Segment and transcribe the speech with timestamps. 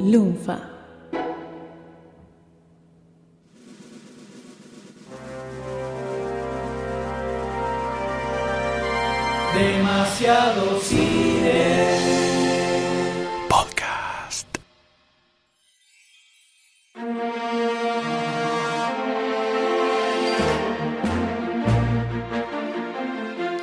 [0.00, 0.58] Lunfa.
[9.54, 11.84] Demasiado cine.
[13.48, 14.46] Podcast.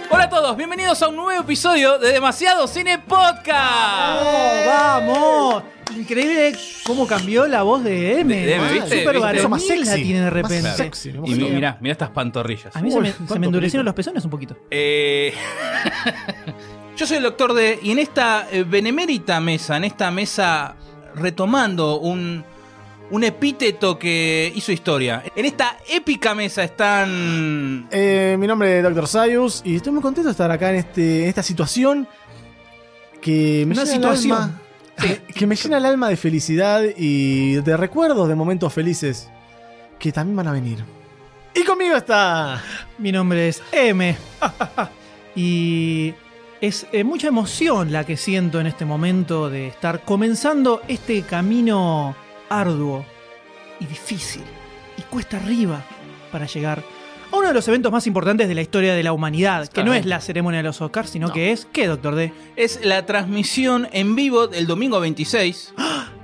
[0.09, 4.21] Hola a todos, bienvenidos a un nuevo episodio de Demasiado Cine Podcast.
[4.21, 5.76] ¡Oh, ¡Vamos!
[5.97, 8.35] Increíble cómo cambió la voz de M.
[8.35, 8.87] De- de M, ¿viste?
[8.99, 9.19] Súper ¿Viste?
[9.19, 9.85] varonil Más sexy.
[9.85, 10.71] la tiene de Más repente.
[10.73, 12.75] sexy, Y mira, mira estas pantorrillas.
[12.75, 13.89] A mí se Uy, me, se cuánto me endurecieron pelito.
[13.89, 14.57] los pezones un poquito.
[14.69, 15.33] Eh,
[16.97, 20.75] Yo soy el doctor D y en esta eh, benemérita mesa, en esta mesa
[21.15, 22.43] retomando un,
[23.11, 27.87] un epíteto que hizo historia, en esta épica mesa están...
[27.91, 29.07] Eh, mi nombre es Dr.
[29.07, 32.07] Sayus y estoy muy contento de estar acá en, este, en esta situación
[33.21, 34.59] que me Una llena situación.
[35.33, 39.29] Que me llena el alma de felicidad y de recuerdos de momentos felices
[39.99, 40.83] que también van a venir.
[41.53, 42.63] Y conmigo está.
[42.97, 44.15] Mi nombre es M.
[45.35, 46.13] y
[46.61, 52.15] es eh, mucha emoción la que siento en este momento de estar comenzando este camino
[52.49, 53.05] arduo
[53.79, 54.43] y difícil
[54.97, 55.83] y cuesta arriba
[56.31, 56.96] para llegar a
[57.31, 60.05] uno de los eventos más importantes de la historia de la humanidad, que no es
[60.05, 61.33] la ceremonia de los Oscars, sino No.
[61.33, 62.31] que es, ¿qué, Doctor D?
[62.55, 65.73] Es la transmisión en vivo del domingo 26.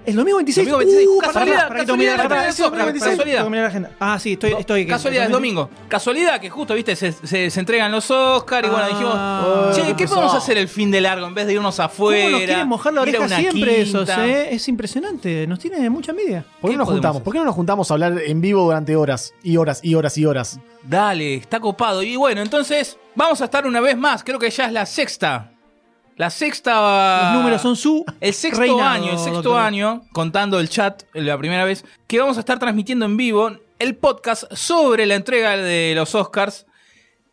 [0.06, 0.68] El domingo 26.
[0.70, 3.92] Domingo 26, Uh, casualidad, casualidad, que mirar la agenda.
[4.00, 4.54] Ah, sí, estoy.
[4.59, 5.70] estoy Casualidad, es domingo.
[5.88, 8.90] Casualidad que justo, viste, se, se- se entregan los Oscars y bueno, Ah.
[8.90, 10.22] dijimos, che, qué ¿qué pesado.
[10.22, 12.24] podemos hacer el fin de largo en vez de irnos afuera?
[12.26, 14.54] ¿Cómo nos quieren mojar la oreja una siempre esos, eh?
[14.54, 15.48] Es impresionante.
[15.48, 16.44] Nos tiene mucha envidia.
[16.59, 17.16] ¿Por qué ¿Qué no nos juntamos?
[17.18, 17.24] hacer?
[17.24, 20.18] ¿Por qué no nos juntamos a hablar en vivo durante horas y horas y horas
[20.18, 20.59] y horas?
[20.84, 22.04] Dale, está copado.
[22.04, 24.24] Y bueno, entonces vamos a estar una vez más.
[24.26, 25.53] Creo que ya es la sexta.
[26.16, 27.31] La sexta.
[27.33, 28.06] Los números son su.
[28.22, 29.59] El sexto reinado, año, el sexto doctor.
[29.61, 33.95] año, contando el chat la primera vez, que vamos a estar transmitiendo en vivo el
[33.95, 36.66] podcast sobre la entrega de los Oscars,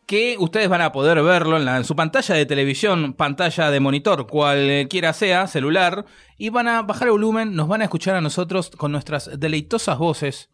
[0.06, 3.78] que ustedes van a poder verlo en, la- en su pantalla de televisión, pantalla de
[3.80, 6.06] monitor, cualquiera sea, celular,
[6.38, 9.98] y van a bajar el volumen, nos van a escuchar a nosotros con nuestras deleitosas
[9.98, 10.50] voces,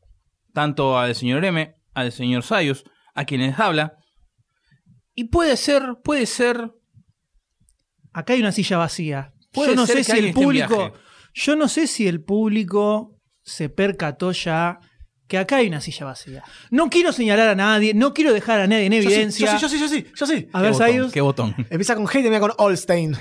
[0.53, 2.85] tanto al señor M, al señor Sayus,
[3.15, 3.95] a quienes habla.
[5.15, 6.73] Y puede ser, puede ser
[8.17, 9.33] Acá hay una silla vacía.
[9.53, 10.95] Puede yo no sé si el público.
[11.35, 14.79] Yo no sé si el público se percató ya
[15.29, 16.43] que acá hay una silla vacía.
[16.71, 19.59] No quiero señalar a nadie, no quiero dejar a nadie en Yo sí, evidencia.
[19.59, 20.49] yo sí, yo sí, yo sí, yo sí.
[20.53, 20.89] A ver, ¿Qué botón?
[20.89, 21.13] Sayus.
[21.13, 21.55] ¿Qué botón?
[21.69, 23.17] Empieza con hate y termina con Allstein.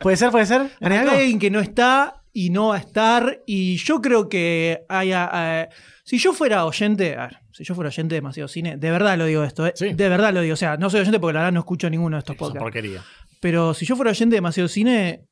[0.00, 0.30] ¿Puede ser?
[0.30, 0.70] ¿Puede ser?
[0.80, 3.40] Hay alguien que no está y no va a estar.
[3.46, 5.30] Y yo creo que haya.
[5.34, 5.68] eh,
[6.04, 7.16] si yo fuera oyente.
[7.16, 9.72] a ver, si yo fuera oyente de demasiado cine, de verdad lo digo esto, eh,
[9.76, 9.94] Sí.
[9.94, 10.54] De verdad lo digo.
[10.54, 12.62] O sea, no soy oyente porque la verdad no escucho ninguno de estos Es podcasts.
[12.62, 13.02] porquería.
[13.44, 15.26] Pero si yo fuera oyente de demasiado cine,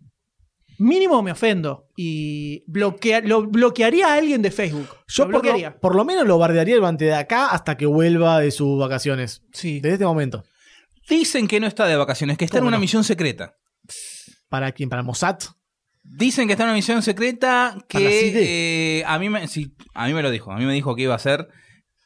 [0.77, 1.87] mínimo me ofendo.
[1.97, 4.87] Y bloquea- lo bloquearía a alguien de Facebook.
[5.09, 5.81] Yo lo por lo, bloquearía.
[5.81, 9.41] por lo menos lo bardearía durante de acá hasta que vuelva de sus vacaciones.
[9.55, 9.81] Sí.
[9.81, 10.45] Desde este momento.
[11.09, 12.83] Dicen que no está de vacaciones, que está en ¿Cómo una no?
[12.83, 13.57] misión secreta.
[14.51, 14.91] ¿Para quién?
[14.91, 15.39] ¿Para Mossad?
[16.03, 20.13] Dicen que está en una misión secreta que eh, a mí me sí, a mí
[20.13, 21.49] me lo dijo, a mí me dijo que iba a ser,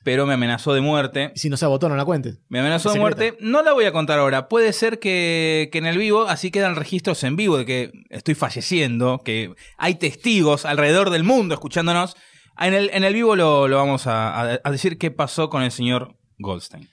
[0.07, 1.33] pero me amenazó de muerte.
[1.35, 2.39] Si no se votó, no la cuentes.
[2.49, 3.37] Me amenazó de muerte.
[3.41, 4.47] No la voy a contar ahora.
[4.49, 8.37] Puede ser que, que en el vivo, así quedan registros en vivo de que estoy
[8.37, 12.17] falleciendo, que hay testigos alrededor del mundo escuchándonos.
[12.57, 15.65] En el, en el vivo lo, lo vamos a, a- a decir qué pasó con
[15.65, 16.89] el señor Goldstein.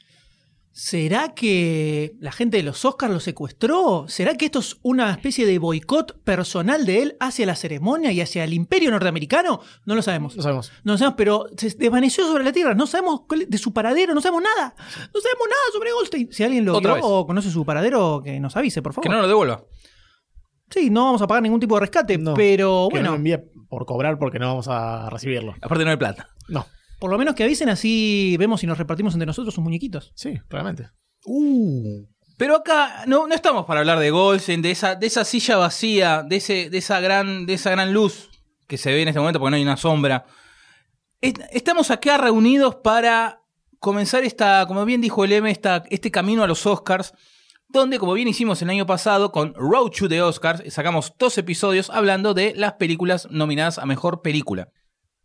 [0.75, 4.06] ¿Será que la gente de los Oscars lo secuestró?
[4.07, 8.22] ¿Será que esto es una especie de boicot personal de él hacia la ceremonia y
[8.22, 9.59] hacia el imperio norteamericano?
[9.85, 10.35] No lo sabemos.
[10.35, 10.72] No sabemos.
[10.84, 12.73] No lo sabemos, pero se desvaneció sobre la tierra.
[12.73, 14.73] No sabemos cuál- de su paradero, no sabemos nada.
[14.78, 16.29] No sabemos nada sobre Goldstein.
[16.31, 19.03] Si alguien lo vio o conoce su paradero, que nos avise, por favor.
[19.03, 19.63] Que no lo devuelva.
[20.72, 23.16] Sí, no vamos a pagar ningún tipo de rescate, No, pero Que no bueno, lo
[23.17, 23.38] envíe
[23.69, 25.53] por cobrar porque no vamos a recibirlo.
[25.61, 26.29] Aparte no hay plata.
[26.47, 26.66] No.
[27.03, 30.14] Por lo menos que avisen así vemos si nos repartimos entre nosotros sus muñequitos.
[30.16, 30.90] Sí, claramente.
[32.38, 36.23] Pero acá no, no estamos para hablar de Goldstein, de esa, de esa silla vacía,
[36.23, 38.29] de, ese, de, esa gran, de esa gran luz
[38.70, 40.26] que se ve en este momento porque no hay una sombra.
[41.20, 43.41] Est- Estamos acá reunidos para
[43.79, 47.14] comenzar esta, como bien dijo el M, esta, este camino a los Oscars,
[47.67, 51.90] donde, como bien hicimos el año pasado con Road to the Oscars, sacamos dos episodios
[51.90, 54.70] hablando de las películas nominadas a Mejor Película.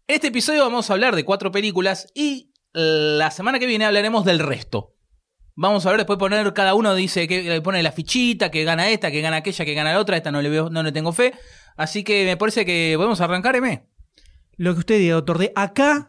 [0.08, 4.24] En este episodio vamos a hablar de cuatro películas y la semana que viene hablaremos
[4.24, 4.94] del resto.
[5.54, 9.10] Vamos a ver, después poner, cada uno dice que pone la fichita, que gana esta,
[9.10, 11.34] que gana aquella, que gana la otra, esta no le veo, no le tengo fe.
[11.76, 13.86] Así que me parece que podemos arrancar, M.
[14.56, 15.52] Lo que usted diga, doctor D.
[15.54, 16.08] Acá,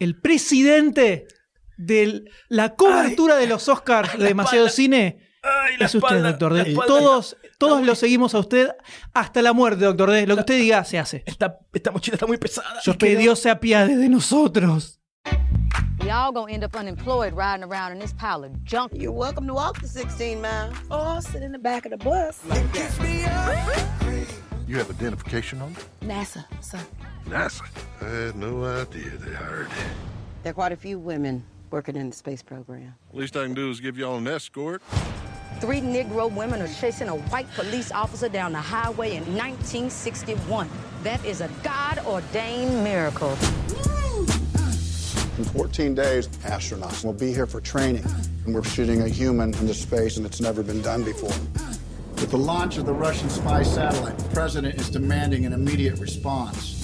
[0.00, 1.28] el presidente
[1.76, 6.74] de la cobertura de los Oscars de demasiado cine Ay, es usted, espalda, doctor D.
[6.88, 8.70] Todos, Todos lo seguimos a usted
[9.12, 10.28] hasta la muerte, doctor D.
[10.28, 11.24] Lo que usted diga se hace.
[11.26, 12.80] Esta, esta mochila está muy pesada.
[12.84, 15.00] Yo que Dios se apiade de nosotros.
[16.00, 18.92] We all gonna end up unemployed riding around in this pile of junk.
[18.94, 22.40] You're welcome to walk the 16 miles or sit in the back of the bus.
[24.68, 25.74] You have identification on?
[26.02, 26.78] NASA, sir.
[27.26, 27.64] NASA.
[28.00, 29.68] I had no idea they hired.
[30.44, 32.94] There are quite a few women working in the space program.
[33.12, 34.80] Least I can do is give y'all an escort.
[35.60, 40.68] Three Negro women are chasing a white police officer down the highway in 1961.
[41.02, 43.30] That is a God ordained miracle.
[45.38, 48.04] In 14 days, astronauts will be here for training,
[48.44, 51.30] and we're shooting a human into space, and it's never been done before.
[52.20, 56.76] With the launch of the Russian spy satellite, the president is demanding an immediate response.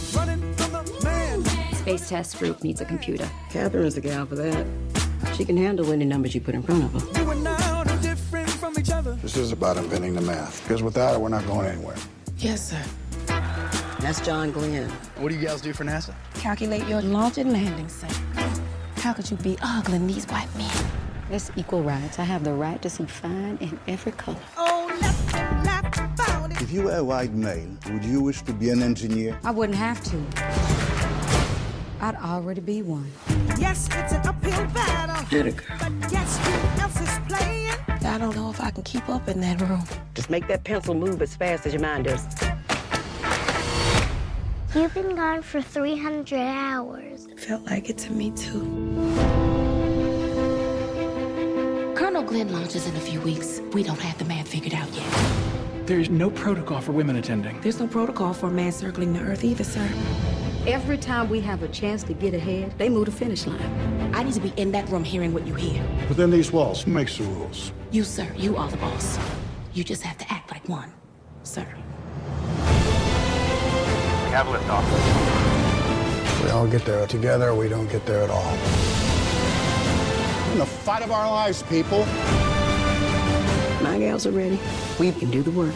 [1.72, 3.28] Space Test Group needs a computer.
[3.50, 4.66] Catherine's the gal for that.
[5.36, 7.53] She can handle any numbers you put in front of her.
[8.74, 11.96] This is about inventing the math, because without it, we're not going anywhere.
[12.38, 12.82] Yes, sir.
[14.00, 14.90] That's John Glenn.
[15.16, 16.12] What do you guys do for NASA?
[16.34, 18.20] Calculate your launch and landing site.
[18.96, 20.70] How could you be ogling these white men?
[21.30, 22.18] It's equal rights.
[22.18, 24.40] I have the right to see fine in every color.
[24.56, 24.90] Oh,
[26.60, 29.38] if you were a white male, would you wish to be an engineer?
[29.44, 30.16] I wouldn't have to.
[32.00, 33.10] I'd already be one.
[33.56, 35.26] Yes, it's an uphill battle.
[35.30, 35.76] Get it, girl.
[35.78, 37.63] But guess who else is playing?
[37.88, 39.82] I don't know if I can keep up in that room.
[40.14, 42.26] Just make that pencil move as fast as your mind does.
[44.74, 47.28] You've been gone for 300 hours.
[47.36, 48.60] Felt like it to me too.
[51.96, 53.60] Colonel Glenn launches in a few weeks.
[53.72, 55.86] We don't have the math figured out yet.
[55.86, 57.60] There's no protocol for women attending.
[57.60, 59.88] There's no protocol for a man circling the earth either, sir.
[60.66, 63.93] Every time we have a chance to get ahead, they move the finish line.
[64.14, 65.84] I need to be in that room hearing what you hear.
[66.08, 67.72] Within these walls, who makes the rules?
[67.90, 69.18] You, sir, you are the boss.
[69.72, 70.92] You just have to act like one,
[71.42, 71.66] sir.
[71.66, 71.82] We
[74.30, 76.44] Catalyst off.
[76.44, 78.52] We all get there together, or we don't get there at all.
[80.52, 82.06] In the fight of our lives, people.
[83.82, 84.60] My gals are ready.
[85.00, 85.74] We can do the work.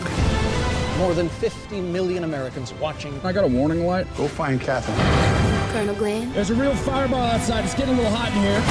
[0.99, 3.21] More than 50 million Americans watching.
[3.25, 4.07] I got a warning light.
[4.17, 5.58] Go find Catherine.
[5.73, 6.33] Colonel Glenn?
[6.33, 7.65] There's a real fireball outside.
[7.65, 8.63] It's getting a little hot in here.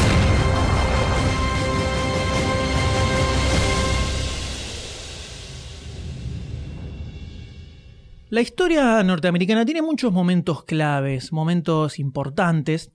[8.30, 12.92] La historia norteamericana tiene muchos momentos claves, momentos importantes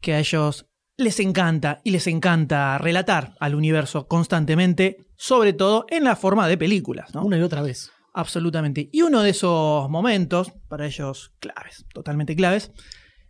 [0.00, 0.66] que a ellos
[0.96, 6.56] les encanta y les encanta relatar al universo constantemente, sobre todo en la forma de
[6.56, 7.12] películas.
[7.14, 7.24] ¿no?
[7.24, 7.90] Una y otra vez.
[8.14, 8.88] Absolutamente.
[8.92, 12.70] Y uno de esos momentos, para ellos claves, totalmente claves,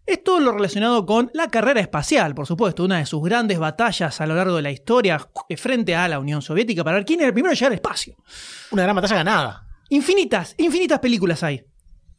[0.07, 4.21] es todo lo relacionado con la carrera espacial, por supuesto, una de sus grandes batallas
[4.21, 5.19] a lo largo de la historia
[5.57, 8.17] frente a la Unión Soviética para ver quién era el primero en llegar al espacio.
[8.71, 9.67] Una gran batalla ganada.
[9.89, 11.65] Infinitas, infinitas películas hay.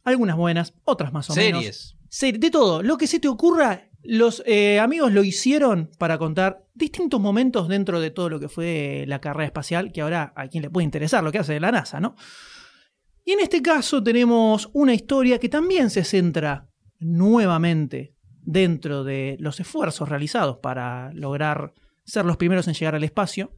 [0.04, 1.60] Algunas buenas, otras más o menos.
[1.60, 1.96] Series.
[2.08, 2.40] Series.
[2.40, 2.82] De todo.
[2.82, 8.00] Lo que se te ocurra, los eh, amigos lo hicieron para contar distintos momentos dentro
[8.00, 11.24] de todo lo que fue la carrera espacial, que ahora a quien le puede interesar
[11.24, 12.16] lo que hace la NASA, ¿no?
[13.24, 19.60] Y en este caso tenemos una historia que también se centra nuevamente dentro de los
[19.60, 21.74] esfuerzos realizados para lograr
[22.04, 23.52] ser los primeros en llegar al espacio.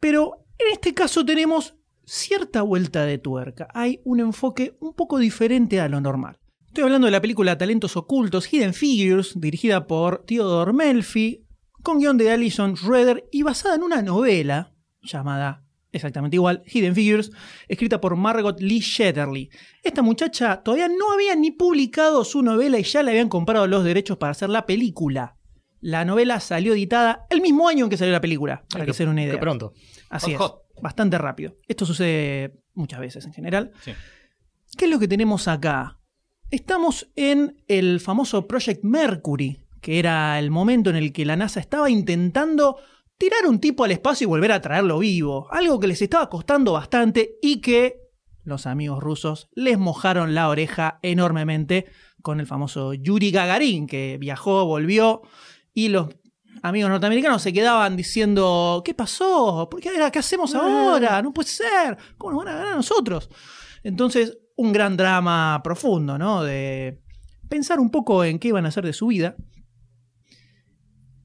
[0.00, 3.68] Pero en este caso tenemos cierta vuelta de tuerca.
[3.72, 6.38] Hay un enfoque un poco diferente a lo normal.
[6.66, 11.46] Estoy hablando de la película Talentos Ocultos, Hidden Figures, dirigida por Theodore Melfi,
[11.82, 15.63] con guion de Alison Schroeder y basada en una novela llamada
[15.94, 17.30] exactamente igual, Hidden Figures,
[17.68, 19.48] escrita por Margot Lee Shetterly.
[19.82, 23.84] Esta muchacha todavía no había ni publicado su novela y ya le habían comprado los
[23.84, 25.36] derechos para hacer la película.
[25.80, 28.92] La novela salió editada el mismo año en que salió la película, para Ay, que,
[28.92, 29.34] que- se den una idea.
[29.34, 29.72] que pronto.
[30.10, 30.82] Así Hot, es, hot.
[30.82, 31.56] bastante rápido.
[31.68, 33.72] Esto sucede muchas veces en general.
[33.82, 33.92] Sí.
[34.78, 36.00] ¿Qué es lo que tenemos acá?
[36.50, 41.60] Estamos en el famoso Project Mercury, que era el momento en el que la NASA
[41.60, 42.76] estaba intentando
[43.18, 45.48] tirar un tipo al espacio y volver a traerlo vivo.
[45.50, 48.00] Algo que les estaba costando bastante y que
[48.42, 51.86] los amigos rusos les mojaron la oreja enormemente
[52.22, 55.22] con el famoso Yuri Gagarin, que viajó, volvió
[55.72, 56.08] y los
[56.62, 59.68] amigos norteamericanos se quedaban diciendo, ¿qué pasó?
[59.70, 61.20] ¿Por qué, ¿Qué hacemos ahora?
[61.22, 61.96] No puede ser.
[62.16, 63.28] ¿Cómo nos van a ganar a nosotros?
[63.82, 66.42] Entonces, un gran drama profundo, ¿no?
[66.42, 67.02] De
[67.48, 69.36] pensar un poco en qué iban a hacer de su vida.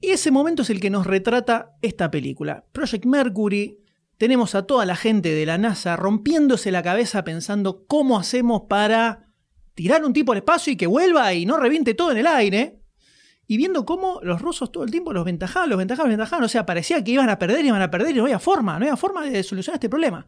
[0.01, 2.65] Y ese momento es el que nos retrata esta película.
[2.71, 3.79] Project Mercury,
[4.17, 9.27] tenemos a toda la gente de la NASA rompiéndose la cabeza pensando cómo hacemos para
[9.75, 12.75] tirar un tipo al espacio y que vuelva y no reviente todo en el aire.
[13.51, 16.45] y viendo cómo los rusos todo el tiempo los ventajaban, los ventajaban, los ventajaban.
[16.45, 18.85] O sea, parecía que iban a perder, iban a perder y no había forma, no
[18.85, 20.27] había forma de solucionar este problema.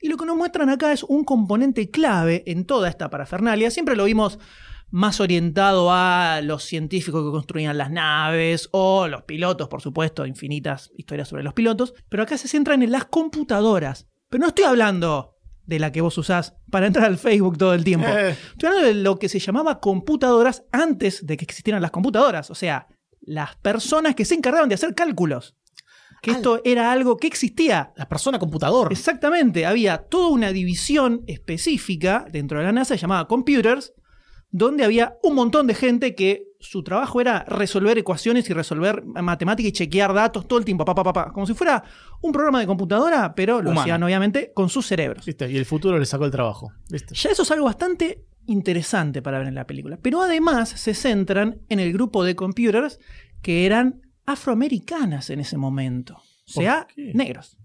[0.00, 3.70] Y lo que nos muestran acá es un componente clave en toda esta parafernalia.
[3.70, 4.40] Siempre lo vimos
[4.90, 10.90] más orientado a los científicos que construían las naves o los pilotos, por supuesto, infinitas
[10.96, 14.06] historias sobre los pilotos, pero acá se centran en las computadoras.
[14.28, 17.84] Pero no estoy hablando de la que vos usás para entrar al Facebook todo el
[17.84, 18.06] tiempo.
[18.08, 18.30] Eh.
[18.30, 22.54] Estoy hablando de lo que se llamaba computadoras antes de que existieran las computadoras, o
[22.54, 22.86] sea,
[23.20, 25.56] las personas que se encargaban de hacer cálculos.
[26.22, 27.92] Que esto era algo que existía.
[27.94, 28.90] La persona computador.
[28.90, 33.92] Exactamente, había toda una división específica dentro de la NASA llamada Computers,
[34.56, 39.68] donde había un montón de gente que su trabajo era resolver ecuaciones y resolver matemática
[39.68, 41.84] y chequear datos todo el tiempo, pa, pa, pa, pa, como si fuera
[42.22, 43.80] un programa de computadora, pero lo Humano.
[43.82, 45.26] hacían obviamente con sus cerebros.
[45.26, 45.50] ¿Viste?
[45.50, 46.72] Y el futuro le sacó el trabajo.
[46.88, 47.14] ¿Viste?
[47.14, 49.98] Ya eso es algo bastante interesante para ver en la película.
[50.00, 52.98] Pero además se centran en el grupo de computers
[53.42, 56.14] que eran afroamericanas en ese momento.
[56.16, 57.58] O sea, negros.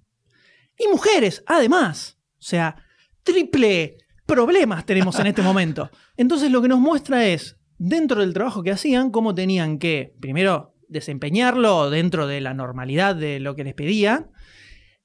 [0.77, 2.17] Y mujeres, además.
[2.33, 2.75] O sea,
[3.23, 3.97] triple
[4.31, 5.91] problemas tenemos en este momento.
[6.15, 10.73] Entonces lo que nos muestra es, dentro del trabajo que hacían, cómo tenían que, primero,
[10.87, 14.31] desempeñarlo dentro de la normalidad de lo que les pedían.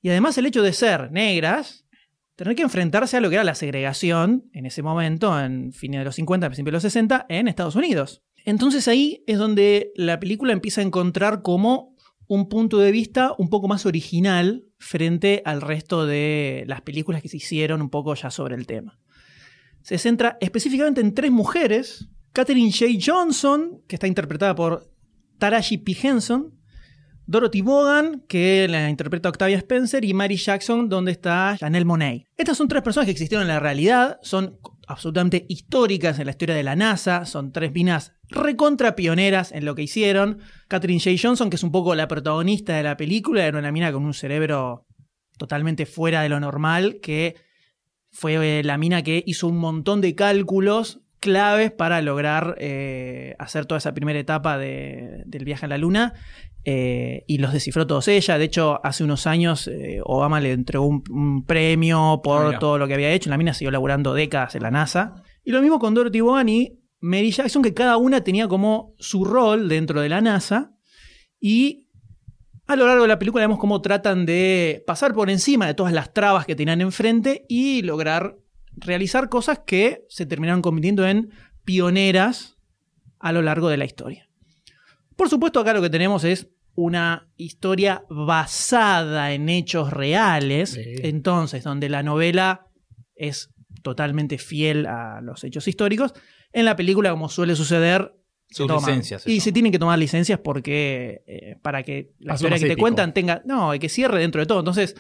[0.01, 1.89] Y además el hecho de ser negras,
[2.37, 6.05] tener que enfrentarse a lo que era la segregación en ese momento, en fines de
[6.05, 8.23] los 50, principios de los 60, en Estados Unidos.
[8.45, 11.97] Entonces ahí es donde la película empieza a encontrar como
[12.29, 17.29] un punto de vista un poco más original frente al resto de las películas que
[17.29, 19.01] se hicieron un poco ya sobre el tema.
[19.87, 22.87] Se centra específicamente en tres mujeres, Catherine J.
[23.01, 24.91] Johnson, que está interpretada por
[25.39, 25.97] Taraji P.
[26.03, 26.59] Henson,
[27.27, 32.27] Dorothy Vaughan, que la interpreta Octavia Spencer, y Mary Jackson, donde está Janelle Monáe.
[32.37, 36.57] Estas son tres personas que existieron en la realidad, son absolutamente históricas en la historia
[36.57, 40.41] de la NASA, son tres minas recontra pioneras en lo que hicieron.
[40.67, 41.13] Catherine J.
[41.17, 44.15] Johnson, que es un poco la protagonista de la película, era una mina con un
[44.15, 44.85] cerebro
[45.39, 47.37] totalmente fuera de lo normal, que
[48.19, 53.67] fue eh, la mina que hizo un montón de cálculos claves para lograr eh, hacer
[53.67, 56.15] toda esa primera etapa de- del viaje a la Luna.
[56.69, 58.39] eh, y los descifró todos ella.
[58.39, 62.59] De hecho, hace unos años eh, Obama le entregó un, un premio por Mira.
[62.59, 63.31] todo lo que había hecho.
[63.31, 65.23] La mina siguió laburando décadas en la NASA.
[65.45, 69.25] Y lo mismo con Dorothy Vaughan y Mary Jackson, que cada una tenía como su
[69.25, 70.73] rol dentro de la NASA.
[71.39, 71.86] Y
[72.67, 75.93] a lo largo de la película vemos cómo tratan de pasar por encima de todas
[75.93, 78.37] las trabas que tenían enfrente y lograr
[78.77, 81.31] realizar cosas que se terminaron convirtiendo en
[81.65, 82.57] pioneras
[83.19, 84.29] a lo largo de la historia.
[85.17, 91.89] Por supuesto, acá lo que tenemos es una historia basada en hechos reales, entonces donde
[91.89, 92.67] la novela
[93.15, 93.51] es
[93.83, 96.13] totalmente fiel a los hechos históricos.
[96.53, 98.15] En la película, como suele suceder,
[98.51, 102.43] Sus toman- licencias, Y se tienen que tomar licencias porque eh, para que la Más
[102.43, 103.43] o historia que te cuentan tenga.
[103.45, 104.61] No, y que cierre dentro de todo.
[104.61, 104.95] Entonces,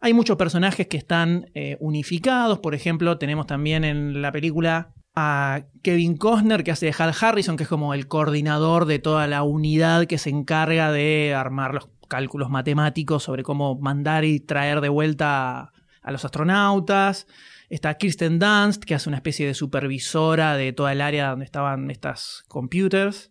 [0.00, 2.60] hay muchos personajes que están eh, unificados.
[2.60, 7.56] Por ejemplo, tenemos también en la película a Kevin Costner, que hace de Hal Harrison,
[7.56, 11.88] que es como el coordinador de toda la unidad que se encarga de armar los
[12.08, 17.26] cálculos matemáticos sobre cómo mandar y traer de vuelta a, a los astronautas.
[17.68, 21.90] Está Kirsten Dunst, que hace una especie de supervisora de toda el área donde estaban
[21.90, 23.30] estas computers.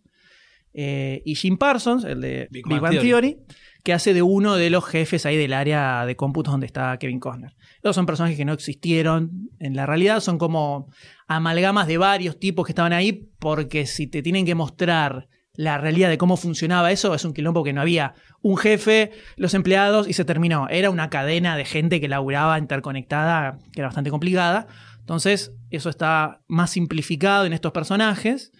[0.74, 3.08] Eh, y Jim Parsons, el de Big, Bang Bang, Theory.
[3.08, 3.38] Theory.
[3.82, 7.18] que hace de uno de los jefes ahí del área de cómputos donde está Kevin
[7.18, 7.56] Costner.
[7.82, 10.88] Esos son personajes que no existieron en la realidad, son como
[11.26, 15.28] amalgamas de varios tipos que estaban ahí, porque si te tienen que mostrar
[15.58, 19.54] la realidad de cómo funcionaba eso, es un quilombo que no había un jefe, los
[19.54, 20.68] empleados y se terminó.
[20.68, 24.68] Era una cadena de gente que laburaba interconectada, que era bastante complicada.
[25.00, 28.52] Entonces, eso está más simplificado en estos personajes.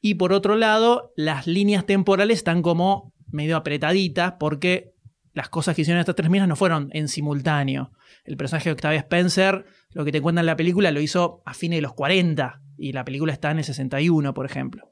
[0.00, 4.90] Y por otro lado, las líneas temporales están como medio apretaditas porque
[5.32, 7.92] las cosas que hicieron estas tres minas no fueron en simultáneo.
[8.24, 11.54] El personaje de Octavia Spencer, lo que te cuenta en la película, lo hizo a
[11.54, 14.90] fines de los 40 y la película está en el 61, por ejemplo.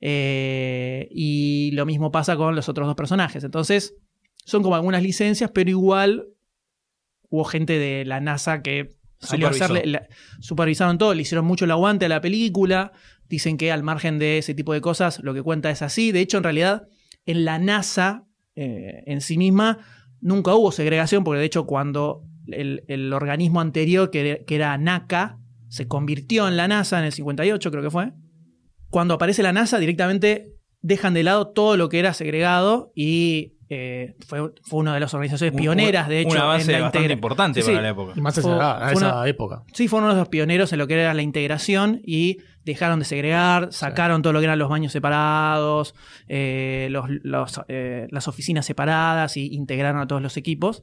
[0.00, 3.44] Eh, y lo mismo pasa con los otros dos personajes.
[3.44, 3.94] Entonces,
[4.44, 6.26] son como algunas licencias, pero igual
[7.28, 10.08] hubo gente de la NASA que salió a hacerle, la-
[10.40, 12.92] supervisaron todo, le hicieron mucho el aguante a la película.
[13.28, 16.10] Dicen que al margen de ese tipo de cosas, lo que cuenta es así.
[16.12, 16.88] De hecho, en realidad,
[17.26, 18.24] en la NASA
[18.56, 19.78] eh, en sí misma
[20.20, 25.38] nunca hubo segregación, porque de hecho, cuando el, el organismo anterior, que, que era NACA,
[25.68, 28.12] se convirtió en la NASA en el 58, creo que fue.
[28.90, 34.16] Cuando aparece la NASA, directamente dejan de lado todo lo que era segregado y eh,
[34.26, 36.30] fue, fue una de las organizaciones pioneras, de hecho.
[36.30, 37.82] un avance en la bastante integra- importante Sí, para sí.
[37.84, 38.12] la época.
[38.16, 39.62] Y más Fue- esa, a fue esa una- época.
[39.72, 43.04] Sí, fueron uno de los pioneros en lo que era la integración y dejaron de
[43.04, 45.94] segregar, sacaron todo lo que eran los baños separados,
[46.26, 50.82] eh, los- los, eh, las oficinas separadas y integraron a todos los equipos.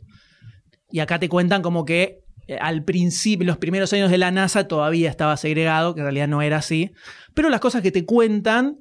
[0.89, 2.19] Y acá te cuentan como que
[2.59, 6.41] al principio, los primeros años de la NASA todavía estaba segregado, que en realidad no
[6.41, 6.91] era así.
[7.33, 8.79] Pero las cosas que te cuentan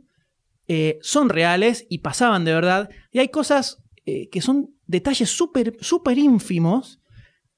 [0.69, 2.91] eh, son reales y pasaban de verdad.
[3.13, 7.01] Y hay cosas eh, que son detalles súper, súper ínfimos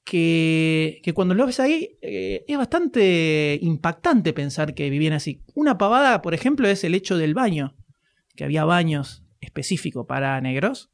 [0.03, 5.41] que, que cuando lo ves ahí eh, es bastante impactante pensar que vivían así.
[5.55, 7.75] Una pavada, por ejemplo, es el hecho del baño,
[8.35, 10.91] que había baños específicos para negros.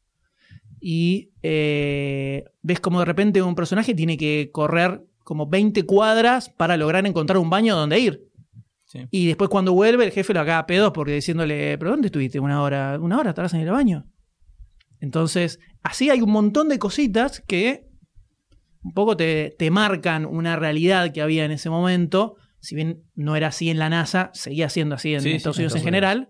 [0.87, 6.77] Y eh, ves como de repente un personaje tiene que correr como 20 cuadras para
[6.77, 8.29] lograr encontrar un baño donde ir.
[8.85, 8.99] Sí.
[9.09, 12.39] Y después cuando vuelve el jefe lo acaba a pedos porque diciéndole, ¿pero dónde estuviste
[12.39, 12.99] una hora?
[13.01, 14.05] ¿Una hora estarás en el baño?
[14.99, 17.87] Entonces, así hay un montón de cositas que
[18.83, 22.35] un poco te, te marcan una realidad que había en ese momento.
[22.59, 25.75] Si bien no era así en la NASA, seguía siendo así en Sí, Estados Unidos
[25.77, 26.29] en general.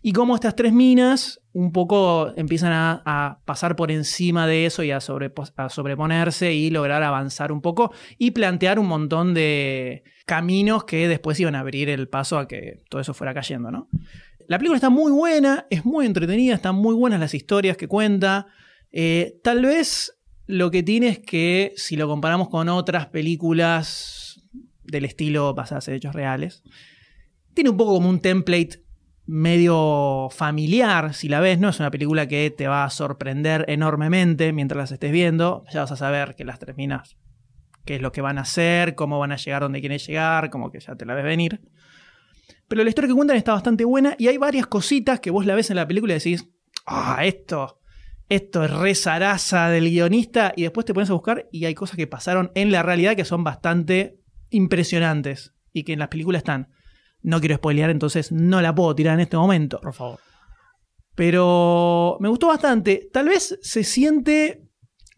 [0.00, 4.90] Y cómo estas tres minas un poco empiezan a, pasar por encima de eso y
[4.90, 11.38] a sobreponerse y lograr avanzar un poco y plantear un montón de caminos que después
[11.40, 13.88] iban a abrir el paso a que todo eso fuera cayendo, ¿no?
[14.48, 18.46] La película está muy buena, es muy entretenida, están muy buenas las historias que cuenta.
[18.90, 24.42] Eh, tal vez lo que tiene es que si lo comparamos con otras películas
[24.82, 26.62] del estilo basadas en hechos reales,
[27.54, 28.81] tiene un poco como un template
[29.26, 34.52] medio familiar, si la ves, no es una película que te va a sorprender enormemente
[34.52, 37.16] mientras las estés viendo, ya vas a saber que las terminas,
[37.84, 40.70] qué es lo que van a hacer, cómo van a llegar donde quieren llegar, como
[40.70, 41.60] que ya te la ves venir.
[42.68, 45.54] Pero la historia que cuentan está bastante buena y hay varias cositas que vos la
[45.54, 46.48] ves en la película y decís,
[46.86, 47.80] ah, esto,
[48.28, 51.96] esto es re zaraza del guionista y después te pones a buscar y hay cosas
[51.96, 54.18] que pasaron en la realidad que son bastante
[54.50, 56.68] impresionantes y que en las películas están.
[57.22, 59.80] No quiero spoilear, entonces no la puedo tirar en este momento.
[59.80, 60.18] Por favor.
[61.14, 63.08] Pero me gustó bastante.
[63.12, 64.68] Tal vez se siente,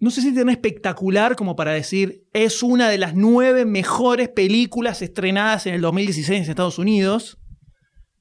[0.00, 5.02] no se siente tan espectacular como para decir, es una de las nueve mejores películas
[5.02, 7.38] estrenadas en el 2016 en Estados Unidos.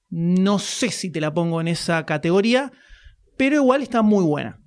[0.09, 2.71] No sé si te la pongo en esa categoría,
[3.37, 4.62] pero igual está muy buena.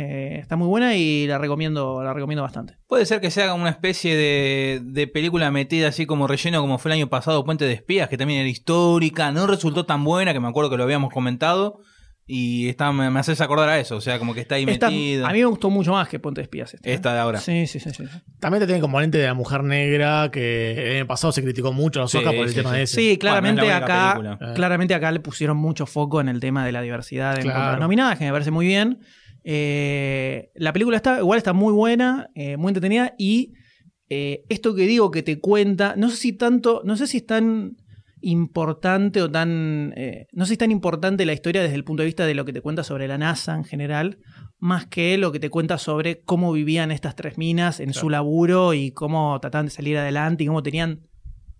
[0.00, 2.76] Eh, está muy buena y la recomiendo, la recomiendo bastante.
[2.86, 6.78] Puede ser que se haga una especie de, de película metida así como relleno como
[6.78, 10.32] fue el año pasado Puente de Espías, que también era histórica, no resultó tan buena,
[10.32, 11.80] que me acuerdo que lo habíamos comentado,
[12.30, 14.88] y está, me, me haces acordar a eso, o sea, como que está ahí Esta-
[14.88, 15.28] metida.
[15.28, 16.74] a mí me gustó mucho más que Ponte de Espías.
[16.74, 16.92] Esta, ¿eh?
[16.94, 17.40] Esta de ahora.
[17.40, 18.04] Sí, sí, sí, sí.
[18.38, 21.72] También te tiene el componente de la mujer negra que el año pasado se criticó
[21.72, 22.76] mucho a los Sí, Oscars por el sí, tema sí.
[22.76, 22.94] de ese.
[23.00, 24.20] Sí, claramente Bueno, acá.
[24.42, 24.52] Eh.
[24.54, 27.56] claramente acá le pusieron mucho foco en el tema de la diversidad en Claro.
[27.56, 29.00] cuanto a las nominadas, que me parece muy bien.
[29.44, 33.54] Eh, la película está, igual está muy buena, eh, muy entretenida, y
[34.08, 37.26] eh, esto que digo que te cuenta, no sé si tanto, no sé si es
[37.26, 37.76] tan
[38.20, 39.90] importante o tan,
[40.32, 42.44] no sé si es tan importante la historia desde el punto de vista de lo
[42.44, 44.18] que te cuenta sobre la NASA en general,
[44.58, 48.74] más que lo que te cuenta sobre cómo vivían estas tres minas en su laburo
[48.74, 51.02] y cómo trataban de salir adelante y cómo tenían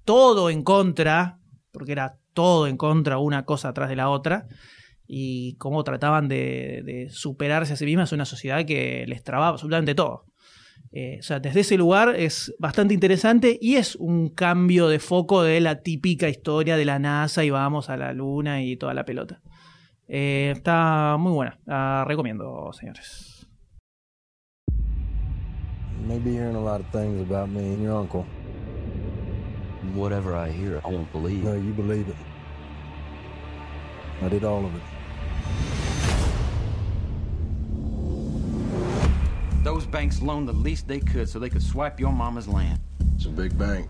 [0.04, 1.38] todo en contra,
[1.70, 4.46] porque era todo en contra, una cosa atrás de la otra,
[5.08, 9.48] y cómo trataban de, de superarse a sí mismas en una sociedad que les trababa
[9.48, 10.26] absolutamente todo.
[10.92, 15.42] Eh, o sea, desde ese lugar es bastante interesante y es un cambio de foco
[15.42, 19.04] de la típica historia de la NASA y vamos a la luna y toda la
[19.04, 19.40] pelota.
[20.06, 23.46] Eh, está muy buena, la recomiendo, señores.
[26.06, 28.24] May be hearing a lot of things about me and your uncle.
[29.94, 31.44] Whatever I hear, I won't believe.
[31.44, 32.16] No, you believe it.
[34.22, 34.97] I did all of it.
[39.62, 42.80] Those banks loaned the least they could so they could swipe your mama's land.
[43.16, 43.88] It's a big bank.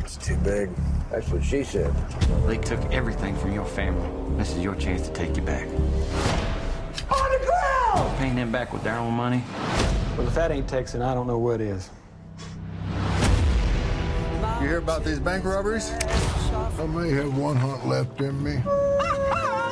[0.00, 0.70] It's too big.
[1.10, 1.92] That's what she said.
[2.46, 4.08] They took everything from your family.
[4.36, 5.66] This is your chance to take it back.
[5.66, 8.18] On the ground!
[8.18, 9.42] Paying them back with their own money.
[10.16, 11.90] Well, if that ain't Texan, I don't know what is.
[14.60, 15.90] You hear about these bank robberies?
[15.90, 18.62] I may have one hunt left in me.